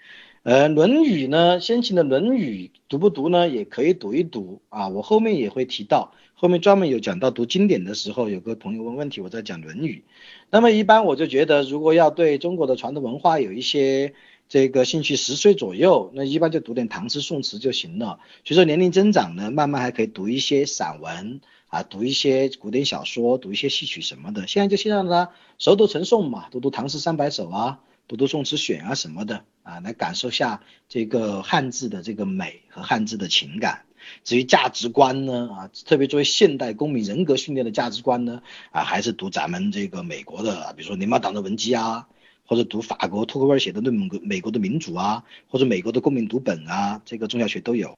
[0.45, 3.49] 呃，《论语》呢，先秦的《论语》读不读呢？
[3.49, 6.12] 也可以读一读啊，我后面也会提到。
[6.34, 10.05] 后面专门有讲到读经典的时候，有个朋友问问题，我在讲《论语》。
[10.51, 14.12] 那么一般我就觉得，如果要对中国的传统文化有一些
[14.47, 18.20] 这个兴趣，十岁左右，那一般就读点唐诗宋词就行了。
[18.45, 24.47] 随着年龄增长呢，慢慢还可以读一些散文啊，读一些古典小说，读一些戏曲什么的。
[24.47, 33.82] 现在就先让他熟读成诵嘛，读读唐诗三百首啊，读读宋词选啊什么的啊，来感受下这个汉字的这个美和汉字的情感。
[34.22, 42.07] 至于价值观呢，啊，特别作为现代公民人格训练的价值观呢，啊，还是读咱们这个美国的，比如说联邦党的文集啊，
[42.46, 47.94] 或者读法国托克维尔写的《论美国的民主》啊，或者美国的公民读本啊，这个中小学都有。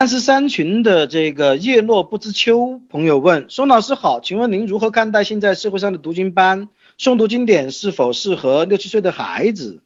[0.00, 6.68] 三十三群的这个叶落不知秋朋友问宋老师好，请问您如何看待现在社会上的读经班？
[6.98, 9.82] 诵读经典是否适合六七岁的孩子？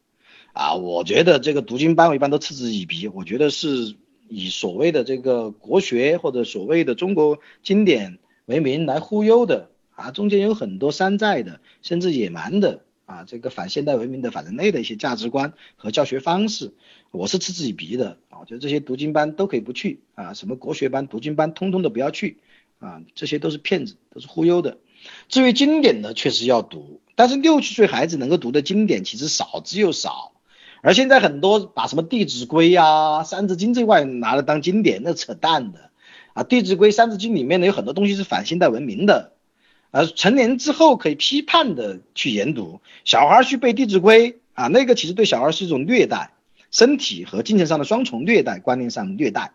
[0.55, 3.97] 啊，我觉得这个读经班我一般都嗤之以鼻，我觉得是。
[4.35, 16.73] 以所谓的这个国学或者所谓的中国经典为名来忽悠的啊，中间有很多山寨的，甚至野蛮的啊，这个反现代文明的、反人类的一些价值观和教学方式，
[17.11, 18.39] 我是嗤之以鼻的啊。
[18.41, 22.39] 我觉得这些读经班都可以不去啊，什么国学班、读经班，通通都不要去
[22.79, 24.79] 啊，这些都是骗子，都是忽悠的。
[25.29, 30.33] 至于经典的，确实要读，但是六七岁孩子能够读的经典其实少之又少。
[30.85, 35.91] 而现在很多把什么《弟子规》啊、《三字经》这块拿来当经典，那扯淡的
[36.33, 36.43] 啊！
[36.47, 39.33] 《弟子规》《三字经》里面呢有很多东西是反现代文明的，
[39.93, 42.81] 而成年之后可以批判的去研读。
[43.05, 46.33] 小孩去背《弟子规》啊，那个其实对小孩是一种虐待，
[46.73, 49.53] 身体和精神上的双重虐待，观念上虐待。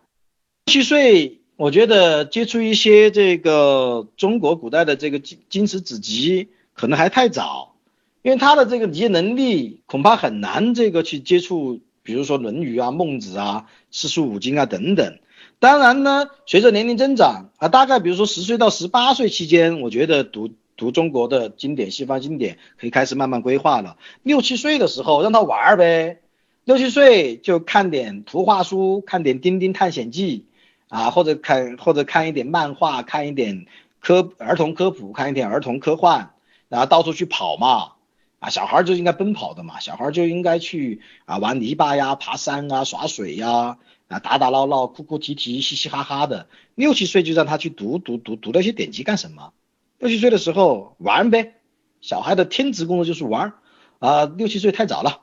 [0.64, 7.74] 七岁，我觉得接触一些这个中国古代的这个经经史子集可能还太早。
[8.22, 15.18] 因为他的这个理解能力恐怕很难，这个去接触，比如说《论语》啊、《孟子》啊、四书五经啊等等。
[15.58, 23.96] 当然呢，随着年龄增长啊，大概比如说十岁到十八岁期间，我觉得读读中国的经典、西方经典可以开始慢慢规划了。
[24.22, 26.20] 六七岁的时候让他玩呗，
[26.64, 30.44] 六七岁就看点图画书，看点《丁丁探险记》
[30.88, 33.66] 啊，或者看或者看一点漫画，看一点
[34.00, 36.30] 科儿童科普，看一点儿童科幻，
[36.68, 37.92] 然后到处去跑嘛。
[38.40, 46.46] 啊，小孩就应该奔跑的嘛，小孩就应该去啊玩泥巴呀、爬山啊、耍水呀，啊打打闹闹、哭哭啼啼、嘻嘻哈哈的。
[46.76, 49.52] 六七岁就让他去读读读读那些典籍干什么？
[49.98, 51.54] 六七岁的时候玩呗，
[52.00, 53.54] 小孩的天职工作就是玩
[53.98, 54.24] 啊。
[54.26, 55.22] 六七岁太早了，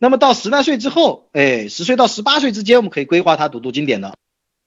[0.00, 4.16] 那么到十来岁之后，哎，十岁到十八岁之间，我们可以规划他读读经典的。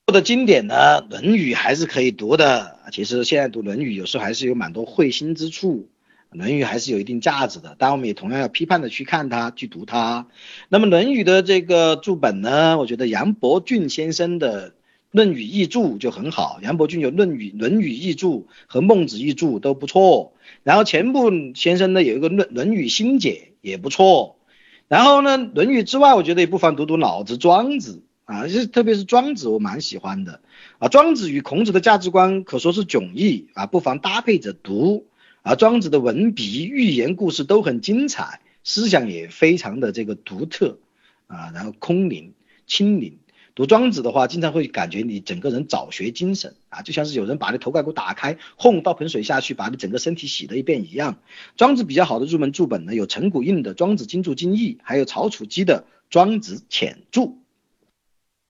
[0.06, 2.78] 的经典呢，《论语》还是可以读的。
[2.92, 5.88] 其实现在读《论语》有时候还是有蛮多会心之处。
[6.36, 10.26] 《论语》还是有一定价值的，但我们也同样要批判的去看它，去读它。
[10.68, 14.70] 那么《论语》的这个注本呢，我觉得杨伯峻先生的
[15.10, 16.60] 《论语译注》就很好。
[16.62, 20.34] 杨伯峻有《论语》《论语译注》和《孟子译注》都不错。
[20.62, 24.36] 然后钱穆先生呢有一个《论论语新解》也不错。
[24.86, 30.40] 然后呢，《论语》之外，我觉得也不妨读读《老子》《庄子》啊，是特别是《庄子》，我蛮喜欢的
[30.78, 30.86] 啊。
[30.86, 35.08] 庄子与孔子的价值观可说是迥异啊，不妨搭配着读。
[35.42, 40.78] 啊庄子的文笔、寓言故事都很精彩，思想也非常的这个独特
[41.26, 42.34] 啊，然后空灵、
[42.68, 43.18] 清灵。
[43.56, 51.18] 读庄子的话，经常会感觉你整个人早学精神啊，就像是有人把你头盖骨打开，轰倒盆水下去，把你整个身体洗了一遍一样。
[51.56, 57.26] 庄子比较好的入门注本呢，有陈谷应的《庄子精注精义》，还有曹楚基的《庄子浅注》。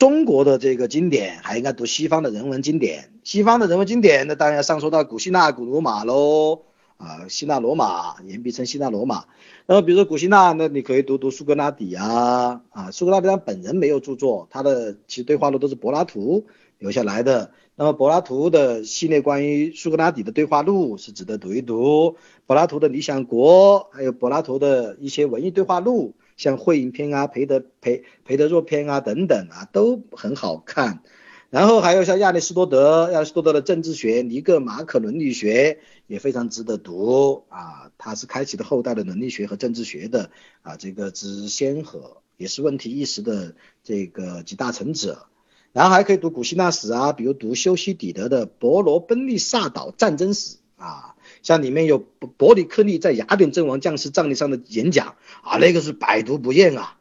[0.01, 6.63] 中国的这个经典还应该读西方的人文经典，西方的人文经典那当然要上说到古希腊、古罗马喽。
[6.97, 9.25] 啊，希腊罗马言必称希腊罗马。
[9.67, 16.47] 那么比如说古希腊，那你可以读读苏格拉底啊，啊，苏格拉底他本人没有著作，他的其实对话录都是柏拉图
[16.79, 17.53] 留下来的。
[17.75, 22.17] 那么柏拉图的系列关于苏格拉底的对话录是值得读一读。
[22.47, 31.03] 柏拉图的理想国，还有柏拉图的一些文艺对话录，像会影篇啊、培德培培德若篇啊等等啊，都很好看。
[31.51, 40.31] 然后还有像亚里士多德，亚里士多德的政治学，尼格马可伦理学也非常值得读啊，他是开启了后代的伦理学和政治学的
[40.63, 45.27] 啊这个之先河，也是问题意识的这个集大成者。
[45.73, 51.10] 然后还可以读古希腊史啊，比如读修昔底德的《伯罗奔尼撒岛战争史》啊，
[51.43, 56.97] 像里面有伯里克利在雅典阵亡将士葬礼上的演讲啊，那个是百读不厌啊。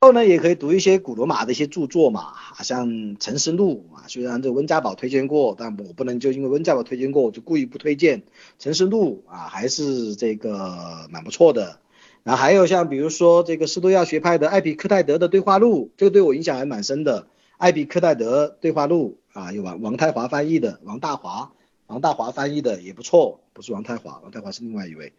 [0.00, 4.04] 后呢，也可以读一些古罗马的一些著作嘛，像《陈实录》啊。
[4.06, 8.20] 虽然这温家宝推荐过，但我不能就因为温家宝推荐过，我就故意不推荐
[8.60, 11.80] 《陈实录》啊，还是这个蛮不错的。
[12.22, 17.26] 然后还有像比如说这个斯多亚学派的艾比克泰德的对话录，这个对我影响还蛮深的。
[17.56, 21.50] 艾比克泰德对话录啊，有王王太华翻译的，王大华，
[21.88, 25.12] 王大华翻译的也不错，不是王太华，王太华是另外一位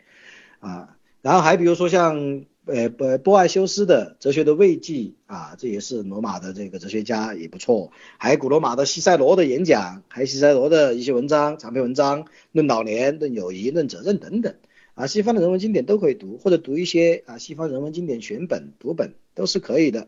[0.61, 0.95] 啊。
[1.21, 2.45] 然后还比如说像。
[2.65, 7.91] 呃，波波爱修斯的哲学的慰藉啊，这也是罗马的这个哲学家也不错。
[8.19, 14.53] 还有古罗马的西塞罗的演讲，还有西塞罗的一些文章，长篇文章，论老年、论友谊、论责任等等
[14.93, 15.07] 啊。
[15.07, 20.07] 西方的人文经典都可以读，或者读一些啊西方人文经典选本、读本都是可以的。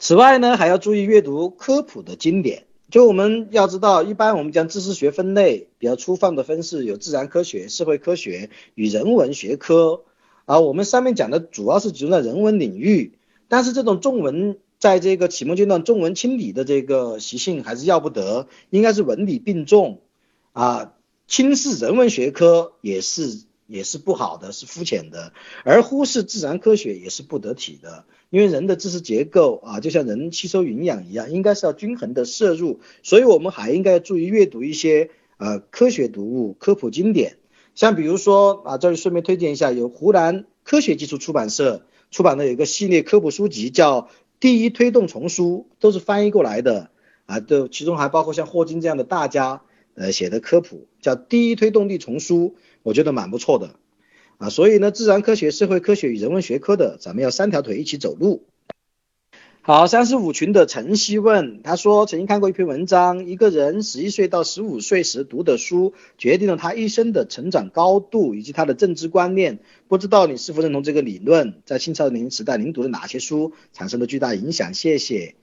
[0.00, 2.63] 此外呢，还要注意阅读科普的经典。
[2.90, 10.02] 就我们要知道，一般我们将知识学分类比较粗放的分式有自然科学、社会科学与人文学科。
[10.46, 13.14] 啊，我们上面讲的主要是集中在人文领域，
[13.48, 20.00] 但是这种重文在这个启蒙阶段重文轻理的这个习性还是要不得，应该是文理并重
[20.52, 20.92] 啊，
[21.26, 25.32] 轻视人文学科也是也是不好的，是肤浅的，
[25.64, 37.38] 而忽视自然科学也是不得体的，因为人的知识结构啊，就像人吸收营养一样，应该是要均衡的摄入，所以我们还应该注意阅读一些呃科学读物、科普经典。
[37.74, 44.02] 像比如说啊，这里顺便推荐一下，有湖南科学技术出版社出版的有一个系列科普书籍，叫
[44.38, 46.90] 《第一推动丛书》，都是翻译过来的。
[47.26, 49.62] 啊，都其中还包括像霍金这样的大家
[49.94, 52.54] 呃写的科普，叫《第一推动力丛书》，
[52.84, 53.74] 我觉得蛮不错的
[54.38, 54.48] 啊。
[54.48, 58.44] 所以呢，自然科学、社会科学与人文学科的，咱们要三条腿一起走路。
[59.66, 69.60] 好，三十五群的晨曦问，他说曾经看过一篇文章，一个人十一岁到十五岁时读的书，决定了他一生的成长高度以及他的政治观念。
[69.88, 71.62] 不知道你是否认同这个理论？
[71.64, 74.74] 在青少年时代，您读的哪些书产生了巨大影响？
[74.74, 75.34] 谢谢。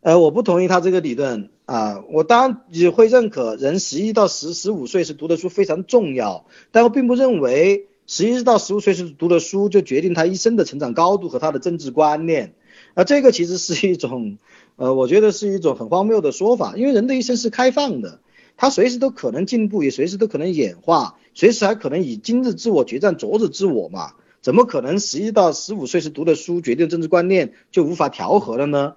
[0.00, 12.54] 呃，我不同意他这个理论啊，我当然也会认可人十一到十十五岁时读的书非常重要，但我并不认为十一到十五岁时读的书就决定他一生的成长高度和他的政治观念。
[12.94, 14.38] 啊，这个其实是一种，
[14.76, 18.20] 呃，我觉得是一种很荒谬的说法，因为人的一生是开放的，
[18.56, 28.94] 他随时都可能进步，也随时都可能演化，随时还可能以今日自我决战昨日自我嘛，怎么可能十一到十五岁时读的书决定政治观念就无法调和了呢？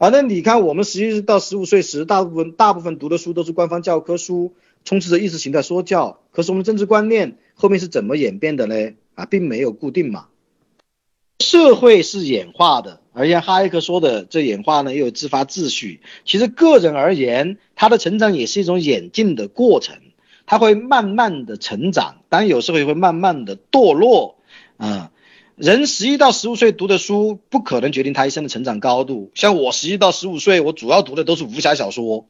[0.00, 8.94] 啊，那你看我们十一到十五岁时，大部分大部分读的书都是官方教科书，充斥着意识形态说教，可是我们政治观念后面是怎么演变的呢？
[9.14, 10.28] 啊，并没有固定嘛。
[11.38, 16.00] 社会是演化的，而像哈耶克说的，这演化呢又有自发秩序。
[16.24, 19.96] 其实个人而言，他的成长也是一种演进的过程，
[20.46, 24.36] 他会慢慢的成长，当然有时候也会慢慢的堕落。
[24.78, 25.12] 啊，
[25.60, 29.30] 人十一到十五岁读的书，不可能决定他一生的成长高度。
[29.34, 32.26] 像我十一到十五岁，我主要读的都是武侠小说。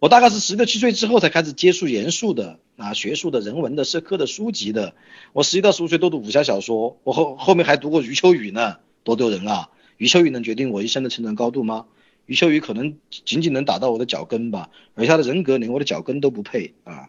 [0.00, 4.96] 我大概是十六七岁之后才开始接触严肃的啊学术的人文的社科的书籍的。
[5.32, 9.68] 我十一到十五岁都读武侠小说，我后后面还读过余秋雨呢，多丢人啊！
[9.96, 11.86] 余秋雨能决定我一生的成长高度吗？
[12.26, 17.08] 余秋雨可能仅仅能打到我的脚跟吧，而他的人格连我的脚跟都不配啊！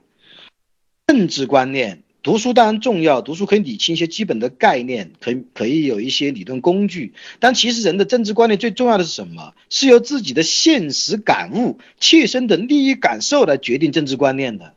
[1.07, 2.03] 政治观念。
[2.25, 7.13] 读书当然重要，读书可以理清一些基本的概念，可以可以有一些理论工具。
[7.39, 9.53] 但其实人的政治观念最重要的是什么？
[9.69, 14.73] 是由自己的现实感悟、切身的利益感受来决定政治观念的。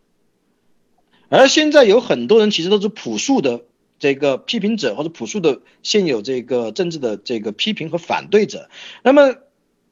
[1.30, 3.62] 而现在有很多人其实都是朴素的
[3.98, 8.68] 这个批评者，或者朴素的现有这个政治的这个批评和反对者。
[9.02, 9.36] 那么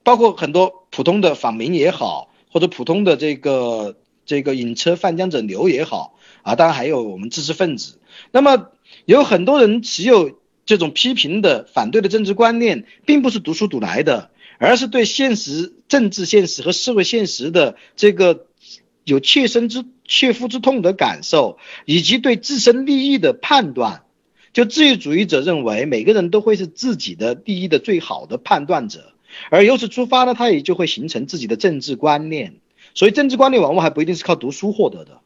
[0.02, 3.96] 包括很多普通的访民也好，或者普通的这个
[4.26, 6.12] 这个引车泛江者流也好。
[6.46, 7.98] 啊，当然还有我们知识分子。
[8.30, 8.70] 那么
[9.04, 18.46] 有很多人持有这种批评的、反对的政治观念，并不是读书读来的，而是对现实、政治现实和社会现实的这个
[19.02, 24.04] 有切身之切肤之痛的感受，以及对自身利益的判断。
[24.52, 29.12] 就自由主义者认为，每个人都会是自己的利益的最好的判断者，
[29.50, 32.54] 而由此出发呢，他也就会形成自己的政治观念。
[32.94, 35.20] 所以，政治观念往往还不一定是靠读书获得的。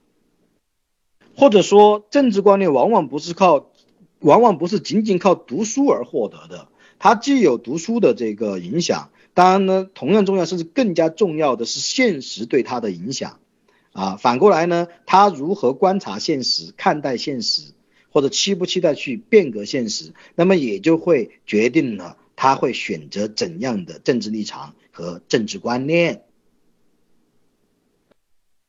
[1.41, 3.71] 或者说，政治观念往往不是靠，
[4.19, 6.69] 往往不是仅仅靠读书而获得的。
[6.99, 13.39] 它既有读书的这个影响，当然呢，同样重要甚至更加重要的是现实对它的影响。
[13.93, 17.73] 啊，反过来呢，他如何观察现实、看待现实，
[18.13, 26.21] 或者期不期待去变革现实，那么也就会决定了他会选择怎样的政治立场和政治观念。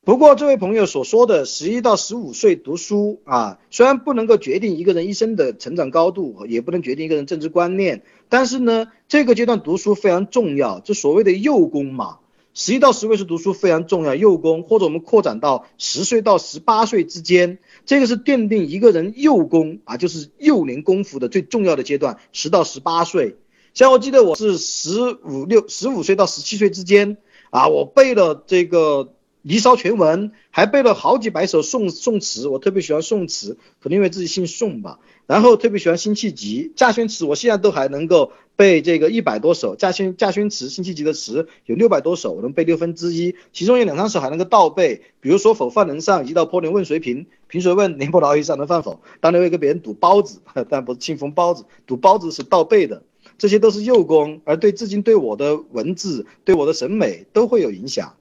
[0.03, 10.79] 不过，这位朋友所说的十一到十五岁读书啊，虽然不能够决定一个人一生的成长高度，也不能决定一个人政治观念，但是呢，这个阶段读书非常重要。
[10.79, 12.17] 这所谓的幼功嘛，
[12.55, 14.15] 十一到十五岁读书非常重要。
[14.15, 22.17] 幼功，或者我们扩展到十岁到十八岁之间，这个是奠定一个人幼功啊，就是幼年功夫的最重要的阶段。
[22.33, 23.35] 十到十八岁，
[23.75, 27.17] 像我记得我是十五六十五岁到十七岁之间
[27.51, 29.03] 啊，我背了这个。
[29.41, 34.99] 《离骚全文》还背了好几百首宋宋词，我特别喜欢宋词，可能因为自己姓宋吧。
[35.25, 40.69] 然后特别喜欢辛弃疾、稼轩词，我现在都还能够背这个一百多首稼轩稼轩词。
[40.69, 45.01] 辛弃疾的词有六百多首，我能背六分之一，其中有两三首还能够倒背。
[45.21, 47.25] 比如说“否饭能上，一道坡连问谁平？
[47.47, 53.03] 平谁问，廉颇老矣上能饭否？”当年会跟别人赌包子， 但不是庆丰包子，赌包子是倒背的。
[53.37, 58.15] 这些都是幼功，而对至今对我的文字、对我的审美都会有影响。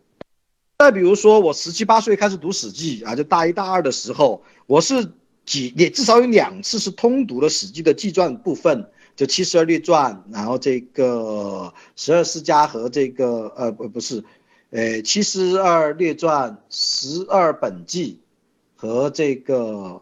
[0.80, 5.06] 再比如说，我十七八岁开始读《史记》啊，就大一、大二的时候，我是
[5.44, 14.24] 几也至少有两次是通读了《史记》的纪传部分，就七十二列传，然后这个十二世家和这个呃不不是，
[14.70, 18.18] 呃七十二列传、十二本纪
[18.74, 20.00] 和这个。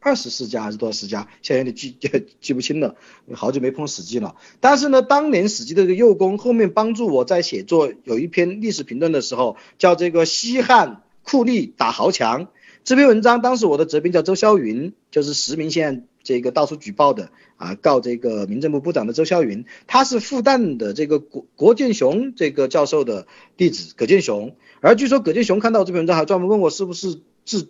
[0.00, 1.28] 二十世家还是多少世家？
[1.42, 1.96] 现在有点记
[2.40, 2.94] 记不清了，
[3.34, 4.36] 好久没碰《史记》了。
[4.60, 12.48] 但是呢，当年《史记》的这个幼工，后面帮助我在写作有一篇历史评论的时候，叫这个西汉酷吏打豪强。
[12.84, 23.26] 这篇文章当时我的责编叫周霄云，就是实名现这个到处举报的啊，告这个民政部部长的周霄云，他是复旦的这个国国建雄这个教授的
[23.58, 27.68] 弟子葛建雄，而据说葛建雄看到这篇文章还专门问我是不是自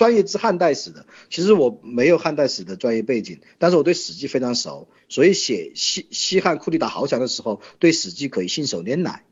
[0.00, 9.24] 专业之汉代史的，其实我没有汉代史的专业背景，但是我对史记非常熟，所以写西西汉库里打豪强的时候，对史记可以信手拈来。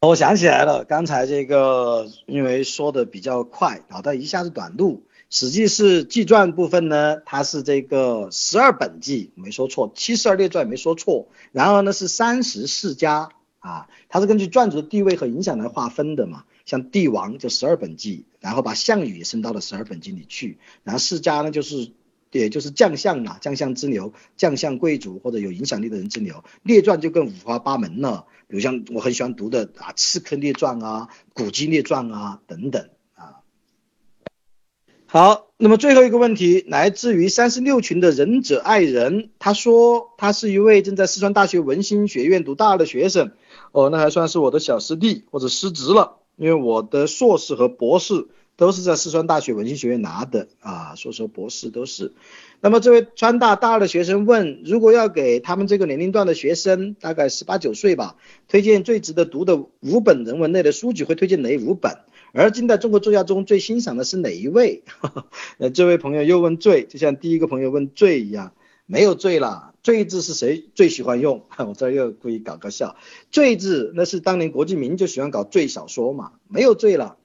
[0.00, 5.04] 我想起来了，刚才这个因为说的比较快，脑袋一下子短路。
[5.32, 11.28] 史记是纪传部分呢，它是这个十二本纪，没说错，七十二列传没说错。
[11.52, 13.28] 然后呢是三十世家
[13.60, 16.42] 啊，它是根据传主的地位和影响来划分的嘛。
[16.70, 20.58] 像帝王就十二本纪，然后把项羽也升到了十二本纪里去。
[20.84, 21.92] 然后世家呢就是。
[22.32, 26.44] 也就是将相嘛，将相之流，将相贵族或者有影响力的人之流。
[26.62, 33.42] 列传就更五花八门了，比如像我很喜欢读的啊，《刺客列传》啊，《古今列传》啊等等啊。
[35.06, 43.32] 好，那么最后一个问题来自于三十六群的忍者爱人，他说他是一位正在四川大学文心学院读大二的学生，
[43.72, 48.26] 哦，那还算是我的小师弟或者师侄了，因为我的硕士和博士。
[48.56, 52.12] 都是在四川大学文心学院拿的啊，硕士博士都是。
[52.60, 58.16] 那么这位川大大二的学生问，如果要给他们这个年龄段的学生，大概十八九岁吧，
[58.48, 62.00] 推荐最值得读的五本人文类的书籍，会推荐哪五本？
[62.34, 64.82] 而近代中国作家中最欣赏的是哪一位？
[65.56, 68.52] 呃，这位朋友又问最，就像第一个朋友问最一样，
[68.90, 71.44] 没有罪了，罪字是谁最喜欢用？
[71.58, 72.96] 我这又故意搞个笑，
[73.30, 77.16] 罪字那是当年国际名就喜欢搞罪小说嘛，没有罪了。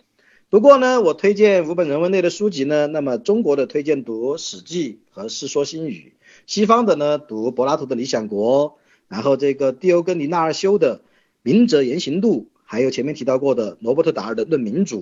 [0.52, 2.86] 不过呢，我推荐五本人文类的书籍呢。
[2.86, 6.14] 那么中国的推荐读《史记》和《世说新语》，
[6.46, 8.70] 西方的呢读柏拉图的《理想国》，
[9.08, 11.00] 然后这个蒂欧根尼纳尔修的
[11.42, 15.00] 《明哲言行录》，还有前面提到过的罗伯特达尔的《论民主》。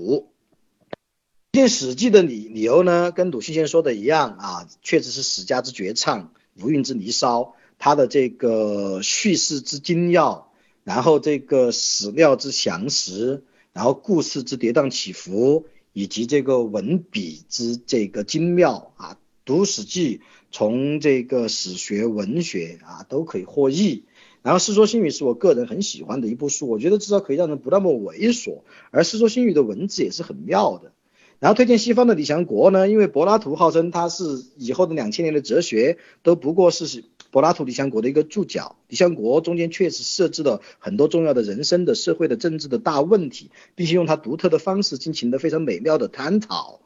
[1.52, 6.32] 推荐《史记》的理理由呢，跟鲁迅先生说的一样啊，确实是史家之绝唱，
[6.62, 10.52] 无韵之离骚，他的这个叙事之精要，
[10.84, 13.44] 然后这个史料之详实。
[13.74, 24.04] 然后故事之跌宕起伏，以及这个文笔之这个精妙啊，读史记从这个史学文学啊都可以获益。
[24.44, 30.92] 然后《世说新语》是我个人很喜欢的一部书，我觉得至少可以让人不那么猥琐，而《世说新语》的文字也是很妙的。
[31.40, 37.04] 然后推荐西方的《理想国》呢，因为柏拉图号称他是以后的两千年的哲学都不过是。
[37.32, 46.80] 柏拉图《理想国》的一个注脚，《理想国》中间确实设置了很多重要的人生的、社会的、政治的大问题，并且用他独特的方式进行了非常美妙的探讨。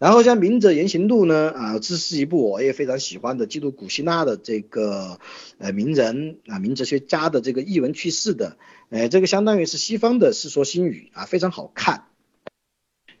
[0.00, 5.20] 然后像《明哲言行录》呢，啊，这是一部我也非常喜欢的，记录古希腊的这个
[5.58, 8.56] 呃名人啊、名哲学家的这个译文趣事的，
[8.90, 12.06] 呃，这个相当于是西方的《世说新语》啊，非常好看。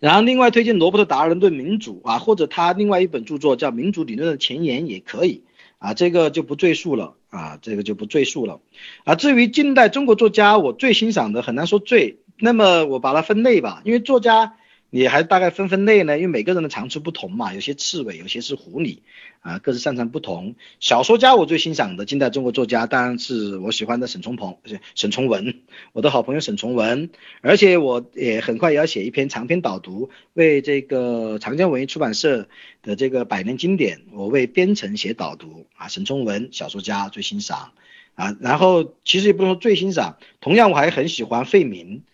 [0.04, 5.44] 然后另外推荐罗伯特·达尔顿民主啊，或者他另外一本著作叫《民主理论的前沿》也可以。
[5.78, 8.60] 啊，这个就不赘述了啊，这个就不赘述了。
[9.04, 14.56] 啊，至于近代中国作家，我最欣赏的很难说最，那么我把它分类吧，因为作家。
[14.94, 19.00] 你还大概分分类呢，因为每个人的长处不同嘛，有些刺猬，有些是狐狸，
[19.40, 20.54] 啊，各自擅长不同。
[20.78, 24.56] 小说家我最欣赏的近代中国作家当然是我喜欢的沈从鹏，
[24.94, 25.62] 沈从文，
[25.94, 32.46] 我的好朋友沈从文，而且我也很快也要写一篇长篇导读，为这个长江文艺出版社
[32.80, 37.72] 的这个百年经典，我为编程写导读啊，沈从文小说家最欣赏
[38.14, 42.04] 啊，然后其实也不能说最欣赏，同样我还很喜欢费明。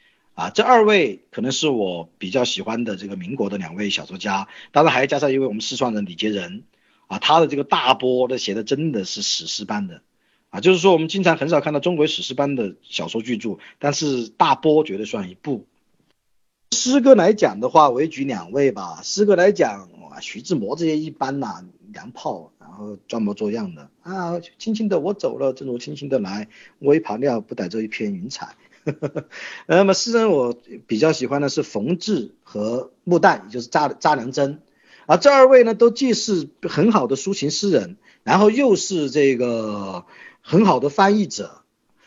[0.41, 6.63] 啊，这二位可能是我比较喜欢的这个民国的两位小说家，当然还要加上一位我们四川人李杰仁，
[7.09, 10.01] 啊，他的这个大波的写的真的是史诗般的，
[10.49, 15.67] 啊，就是说我们经常很少看到中国史诗般的小说巨著，但是大波绝对算一部。
[16.75, 19.01] 诗歌来讲的话，我也举两位吧。
[19.03, 19.91] 诗歌来讲，
[20.23, 28.57] 徐志摩这些一般呐，娘炮，然后装模作样的啊，轻轻的我走了，正如轻轻的来，我一跑尿不带走一片云彩。
[28.85, 29.25] 呵 呵
[29.67, 30.57] 那么诗人我
[30.87, 34.59] 比较喜欢的是冯至和穆旦，也就是扎扎良铮，
[35.07, 40.05] 啊，这二位呢都既是很好的抒情诗人，然后又是这个
[40.41, 41.57] 很好的翻译者。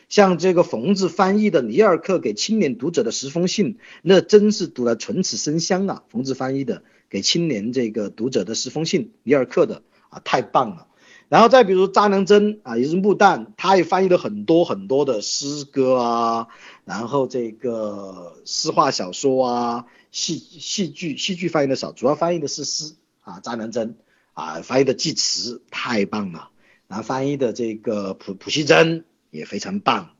[0.09, 6.03] 像这个冯至翻译的尼尔克给青年读者的十封信，那真是读了唇齿生香啊！
[6.09, 10.86] 冯至翻译的给青年这个读者的十封信，尼尔克的啊，太棒了。
[11.34, 16.47] 然后再比如扎良真啊，也是穆旦，他也翻译了很多很多的诗歌啊，
[16.86, 23.39] 然后这个诗画小说啊，戏戏剧戏剧翻译的少，主要翻译的是诗啊。
[23.39, 23.95] 扎良真
[24.34, 26.51] 啊，翻译的济慈太棒了，
[26.88, 30.11] 然后翻译的这个普普希真也非常棒。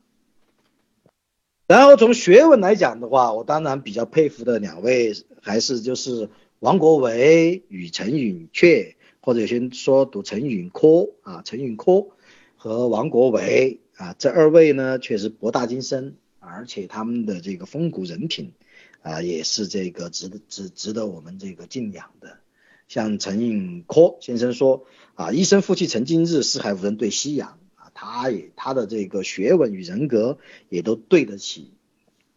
[1.68, 8.96] 然后从学问来讲的话，我当然比较佩服的两位还是就是王国维与陈寅恪。
[9.24, 12.08] 或者有些人说读陈允科啊，陈允科
[12.56, 18.52] 和王国维啊，这二位呢确实博大精深，而且他们的这个风骨人品
[19.00, 22.40] 啊，也是这个值得值值得我们这个敬仰的。
[22.86, 30.36] 像陈允科先生说啊，一生负气成今日，四海无人对夕阳啊，他也他的这个学问与人格
[30.68, 31.72] 也都对得起。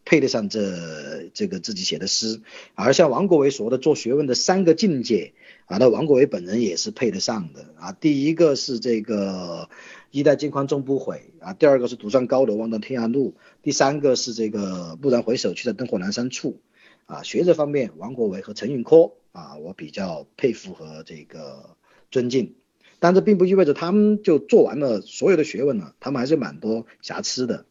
[0.07, 2.39] 配得上这这个自己写的诗，
[2.75, 5.33] 而像王国维说的做学问的三个境界
[5.65, 7.91] 啊，那王国维本人也是配得上的啊。
[7.91, 9.67] 第一个是这个
[10.11, 16.61] 衣带渐宽终不悔啊，第二个是独上高楼望断天涯路，第三个是这个蓦然回首，却在灯火阑珊处
[17.05, 17.21] 啊。
[17.23, 21.75] 学者方面，王国维和陈寅恪啊，我比较佩服和这个
[22.11, 22.55] 尊敬，
[22.99, 27.65] 但这并不意味着他们就做完了所有的学问了，他们还是蛮多瑕疵的。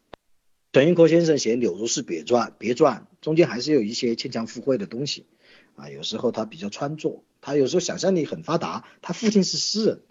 [0.77, 5.25] 陈寅恪先生写《柳如是别传》，别传中间还是有一些牵强附会的东西
[5.75, 8.85] 啊，有时候他比较穿作，他有时候想象力很发达。
[9.01, 10.01] 他父亲是诗人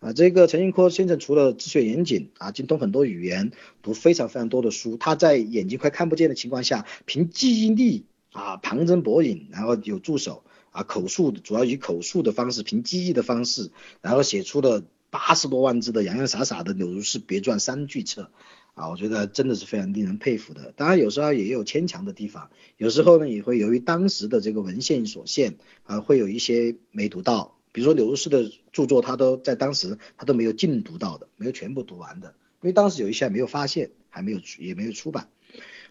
[0.00, 3.52] 啊，这个陈寅恪先生除了自学严谨啊，精通很多语言，
[3.82, 4.96] 读非常非常多的书。
[4.96, 13.70] 他在眼睛快看不见的情况下，凭记忆力啊，旁征博引，然后有助手啊，口述主要以口述的方式，凭记忆的方式，
[14.02, 18.32] 然后写出了八十多万字的洋洋洒洒的《柳如是别传》三巨册。
[18.76, 20.74] 啊，我觉得真的是非常令人佩服的。
[20.76, 27.56] 当然，有时候也有牵强的地方，有时候呢也会由于当时的这个文献所限啊，会有一些没读到。
[27.72, 35.30] 比如说柳如是的著作，他都在当时他都没有尽读到的，没有全部读完的，因为当时有一些还没有发现，还没有也没有出版。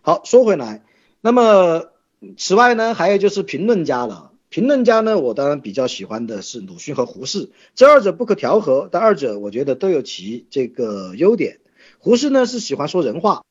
[0.02, 0.84] 好，说回来，
[1.22, 1.90] 那么
[2.38, 4.32] 此外呢，还有就是评论家了。
[4.50, 11.58] 评论家呢，我当然比较喜欢的是鲁迅和胡适，这二者不可调和，但二者我觉得都有其这个优点。
[12.06, 13.44] 胡适呢是喜欢说人话，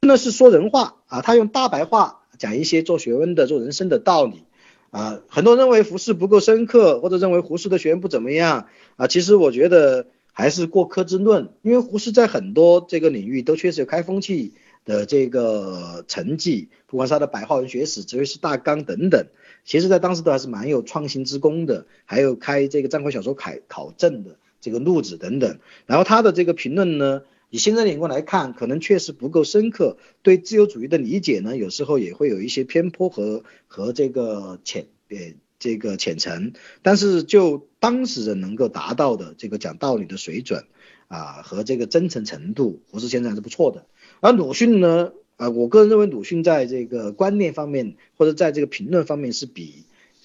[0.00, 4.44] 那是说人话啊，他用大白话讲一些做学问的、做人生的道理
[4.92, 5.18] 啊。
[5.26, 9.08] 很多认为胡适不够深刻，或者认为胡适的学问不怎么样啊。
[9.08, 14.52] 其实我觉得还是过科之论，因为胡适在很多这个领域都确实有开风气
[14.84, 19.26] 的这个成绩，不管是他的白话文学史、哲学史大纲等等，
[19.64, 25.58] 其实在当时都还是蛮有创新之功的，还有开这个章回小说考考证的这个路子等等。
[25.86, 27.22] 然后他的这个评论呢？
[27.48, 29.96] 以现在的眼光来看，可能确实不够深刻。
[30.22, 35.16] 对自由主义的理解呢，有时候也会有一些偏颇和和这个浅呃
[35.58, 36.52] 这个浅层。
[36.82, 40.64] 但是就当事人能够达到的这个讲道理的水准
[41.06, 43.86] 啊和这个真诚程度，胡适先生还是不错的。
[44.20, 49.84] 而鲁迅呢，啊，我个人认为鲁迅在这个观念方面或者在这个评论方面是比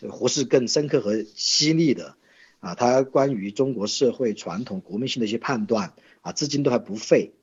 [0.10, 2.16] 胡适更深刻和犀利的
[2.62, 2.74] 啊。
[2.74, 5.94] 他关于中国社会传统国民性的一些判断。
[6.22, 7.34] 啊，至今都还不废。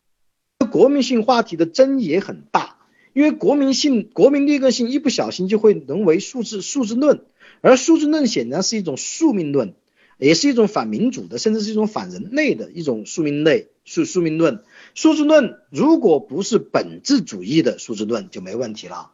[0.70, 2.78] 国民性话题的争议也很大，
[3.12, 7.22] 因为国民性、国民劣根性一不小心就会沦为数字数字论，
[7.60, 9.74] 而数字论显然是一种宿命论，
[10.18, 14.62] 也是一种反民主的，甚至是一种反人类的一种宿命类宿宿命论。
[14.94, 19.12] 数字论如果不是本质主义的数字论就没问题了。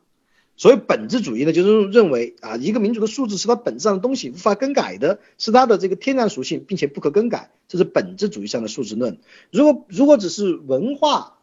[0.57, 9.19] 所谓本质主义呢，就是认为啊，一个民族的素质是它本质上的东西，无法更改的，是它的这个天然属性，并且不可更改，这是本质主义上的素质论。
[9.51, 11.39] 如果如果只是文化，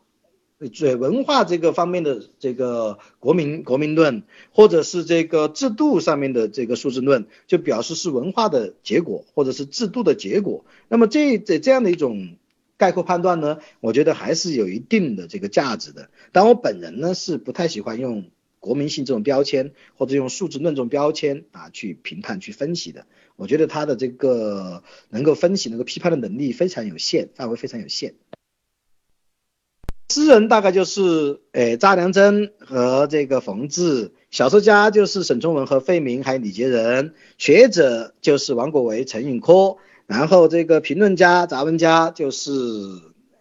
[0.79, 10.63] 对文化这个方面的这个国民国民论，或者是这个制度上面的这个素质论，就表示是文化的结果，或者是制度的结果。
[10.87, 12.37] 那么这这这样的一种
[12.77, 16.09] 概括判断呢，我觉得还是有一定的这个价值的。
[16.31, 18.25] 但我本人呢是不太喜欢用。
[18.61, 28.13] 国民性这种标签，或者用数字论这种标签啊，去评判、去分析的，我觉得他的这个能够分析、能够批判的能力非常有限，范围非常有限。
[30.09, 42.51] 诗人大概就是诶查良铮和这个冯至，小说家就是沈从文和费明，还有李杰仁，学者就是王国维、陈寅恪，然后这个评论家、杂文家就是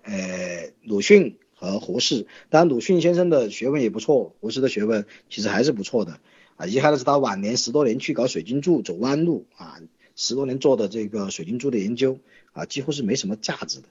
[0.05, 1.37] 诶鲁迅。
[1.61, 6.19] 和胡适，当然鲁迅先生的学问也不错，胡适的学问其实还是不错的
[6.57, 6.65] 啊。
[6.65, 9.79] 遗憾的是他晚年十多年去搞水晶柱，走弯路啊，
[10.17, 12.19] 十多年做的这个水晶珠的研究
[12.53, 13.89] 啊，几乎是没什么价值的。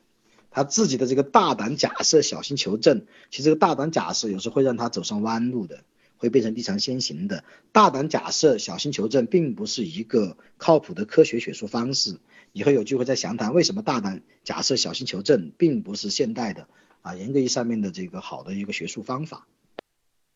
[0.50, 5.84] 他自己的这个大胆假设，小心求证，其实这个大胆假设有时会让他走上弯路的，
[6.18, 7.44] 会变成立场先行的。
[7.72, 12.18] 大胆假设，小心求证，并不是一个靠谱的科学学术方式。
[12.52, 16.68] 以后有机会再详谈为什么大胆假设，小心求证，并不是现代的。
[17.02, 19.48] 啊，严格意义上面的这个好的一个学术方法。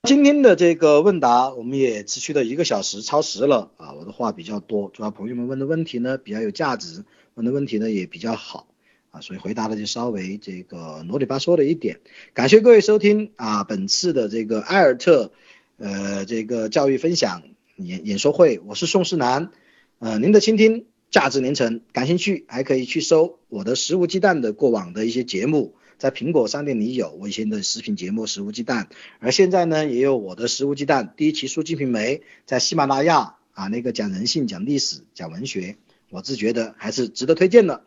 [0.03, 3.93] 今天的这个问答，我们也持续了一个小时，超时了啊。
[3.93, 7.05] 我的话比较多，主要朋友们问的问题呢比较有价值，
[7.35, 8.67] 问的问题呢也比较好
[9.11, 12.01] 啊，所以回答的就稍微这个啰里吧嗦了一点。
[12.33, 15.31] 感谢各位收听啊，本次的这个艾尔特
[15.77, 17.43] 呃这个教育分享
[17.77, 19.51] 演演说会，我是宋世南，
[19.99, 20.85] 呃您的倾听。
[21.11, 21.81] 价值连城。
[21.91, 28.87] 感兴趣还可以去搜我的食物鸡蛋的过往的一些节目，在苹果商店里有我以前的食品节目《食物鸡蛋》，
[29.19, 35.77] 而现在呢也有我的《食物鸡蛋》第一期书《金瓶梅》在喜马拉雅啊那个讲人性、讲历史、讲文学，
[36.09, 37.83] 我自觉得还是值得推荐的。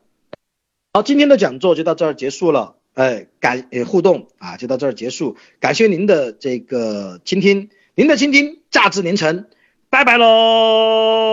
[0.92, 2.76] 好，今天的讲座就到这儿结束了。
[2.94, 5.36] 哎，感呃互动啊，就到这儿结束。
[5.60, 9.44] 感谢您的这个倾听，您的倾听价值连城，
[9.90, 11.26] 拜拜喽！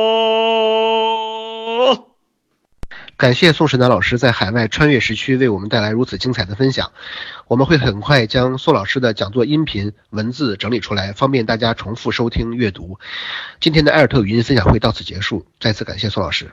[3.16, 6.92] 感谢宋世南老师在海外穿越时区为我们带来如此精彩的分享。
[7.48, 13.00] 我们会很快将宋老师的讲座音频文字整理出来，方便大家重复收听阅读。
[13.60, 16.52] 今天的艾尔特语音分享会到此结束，再次感谢宋老师。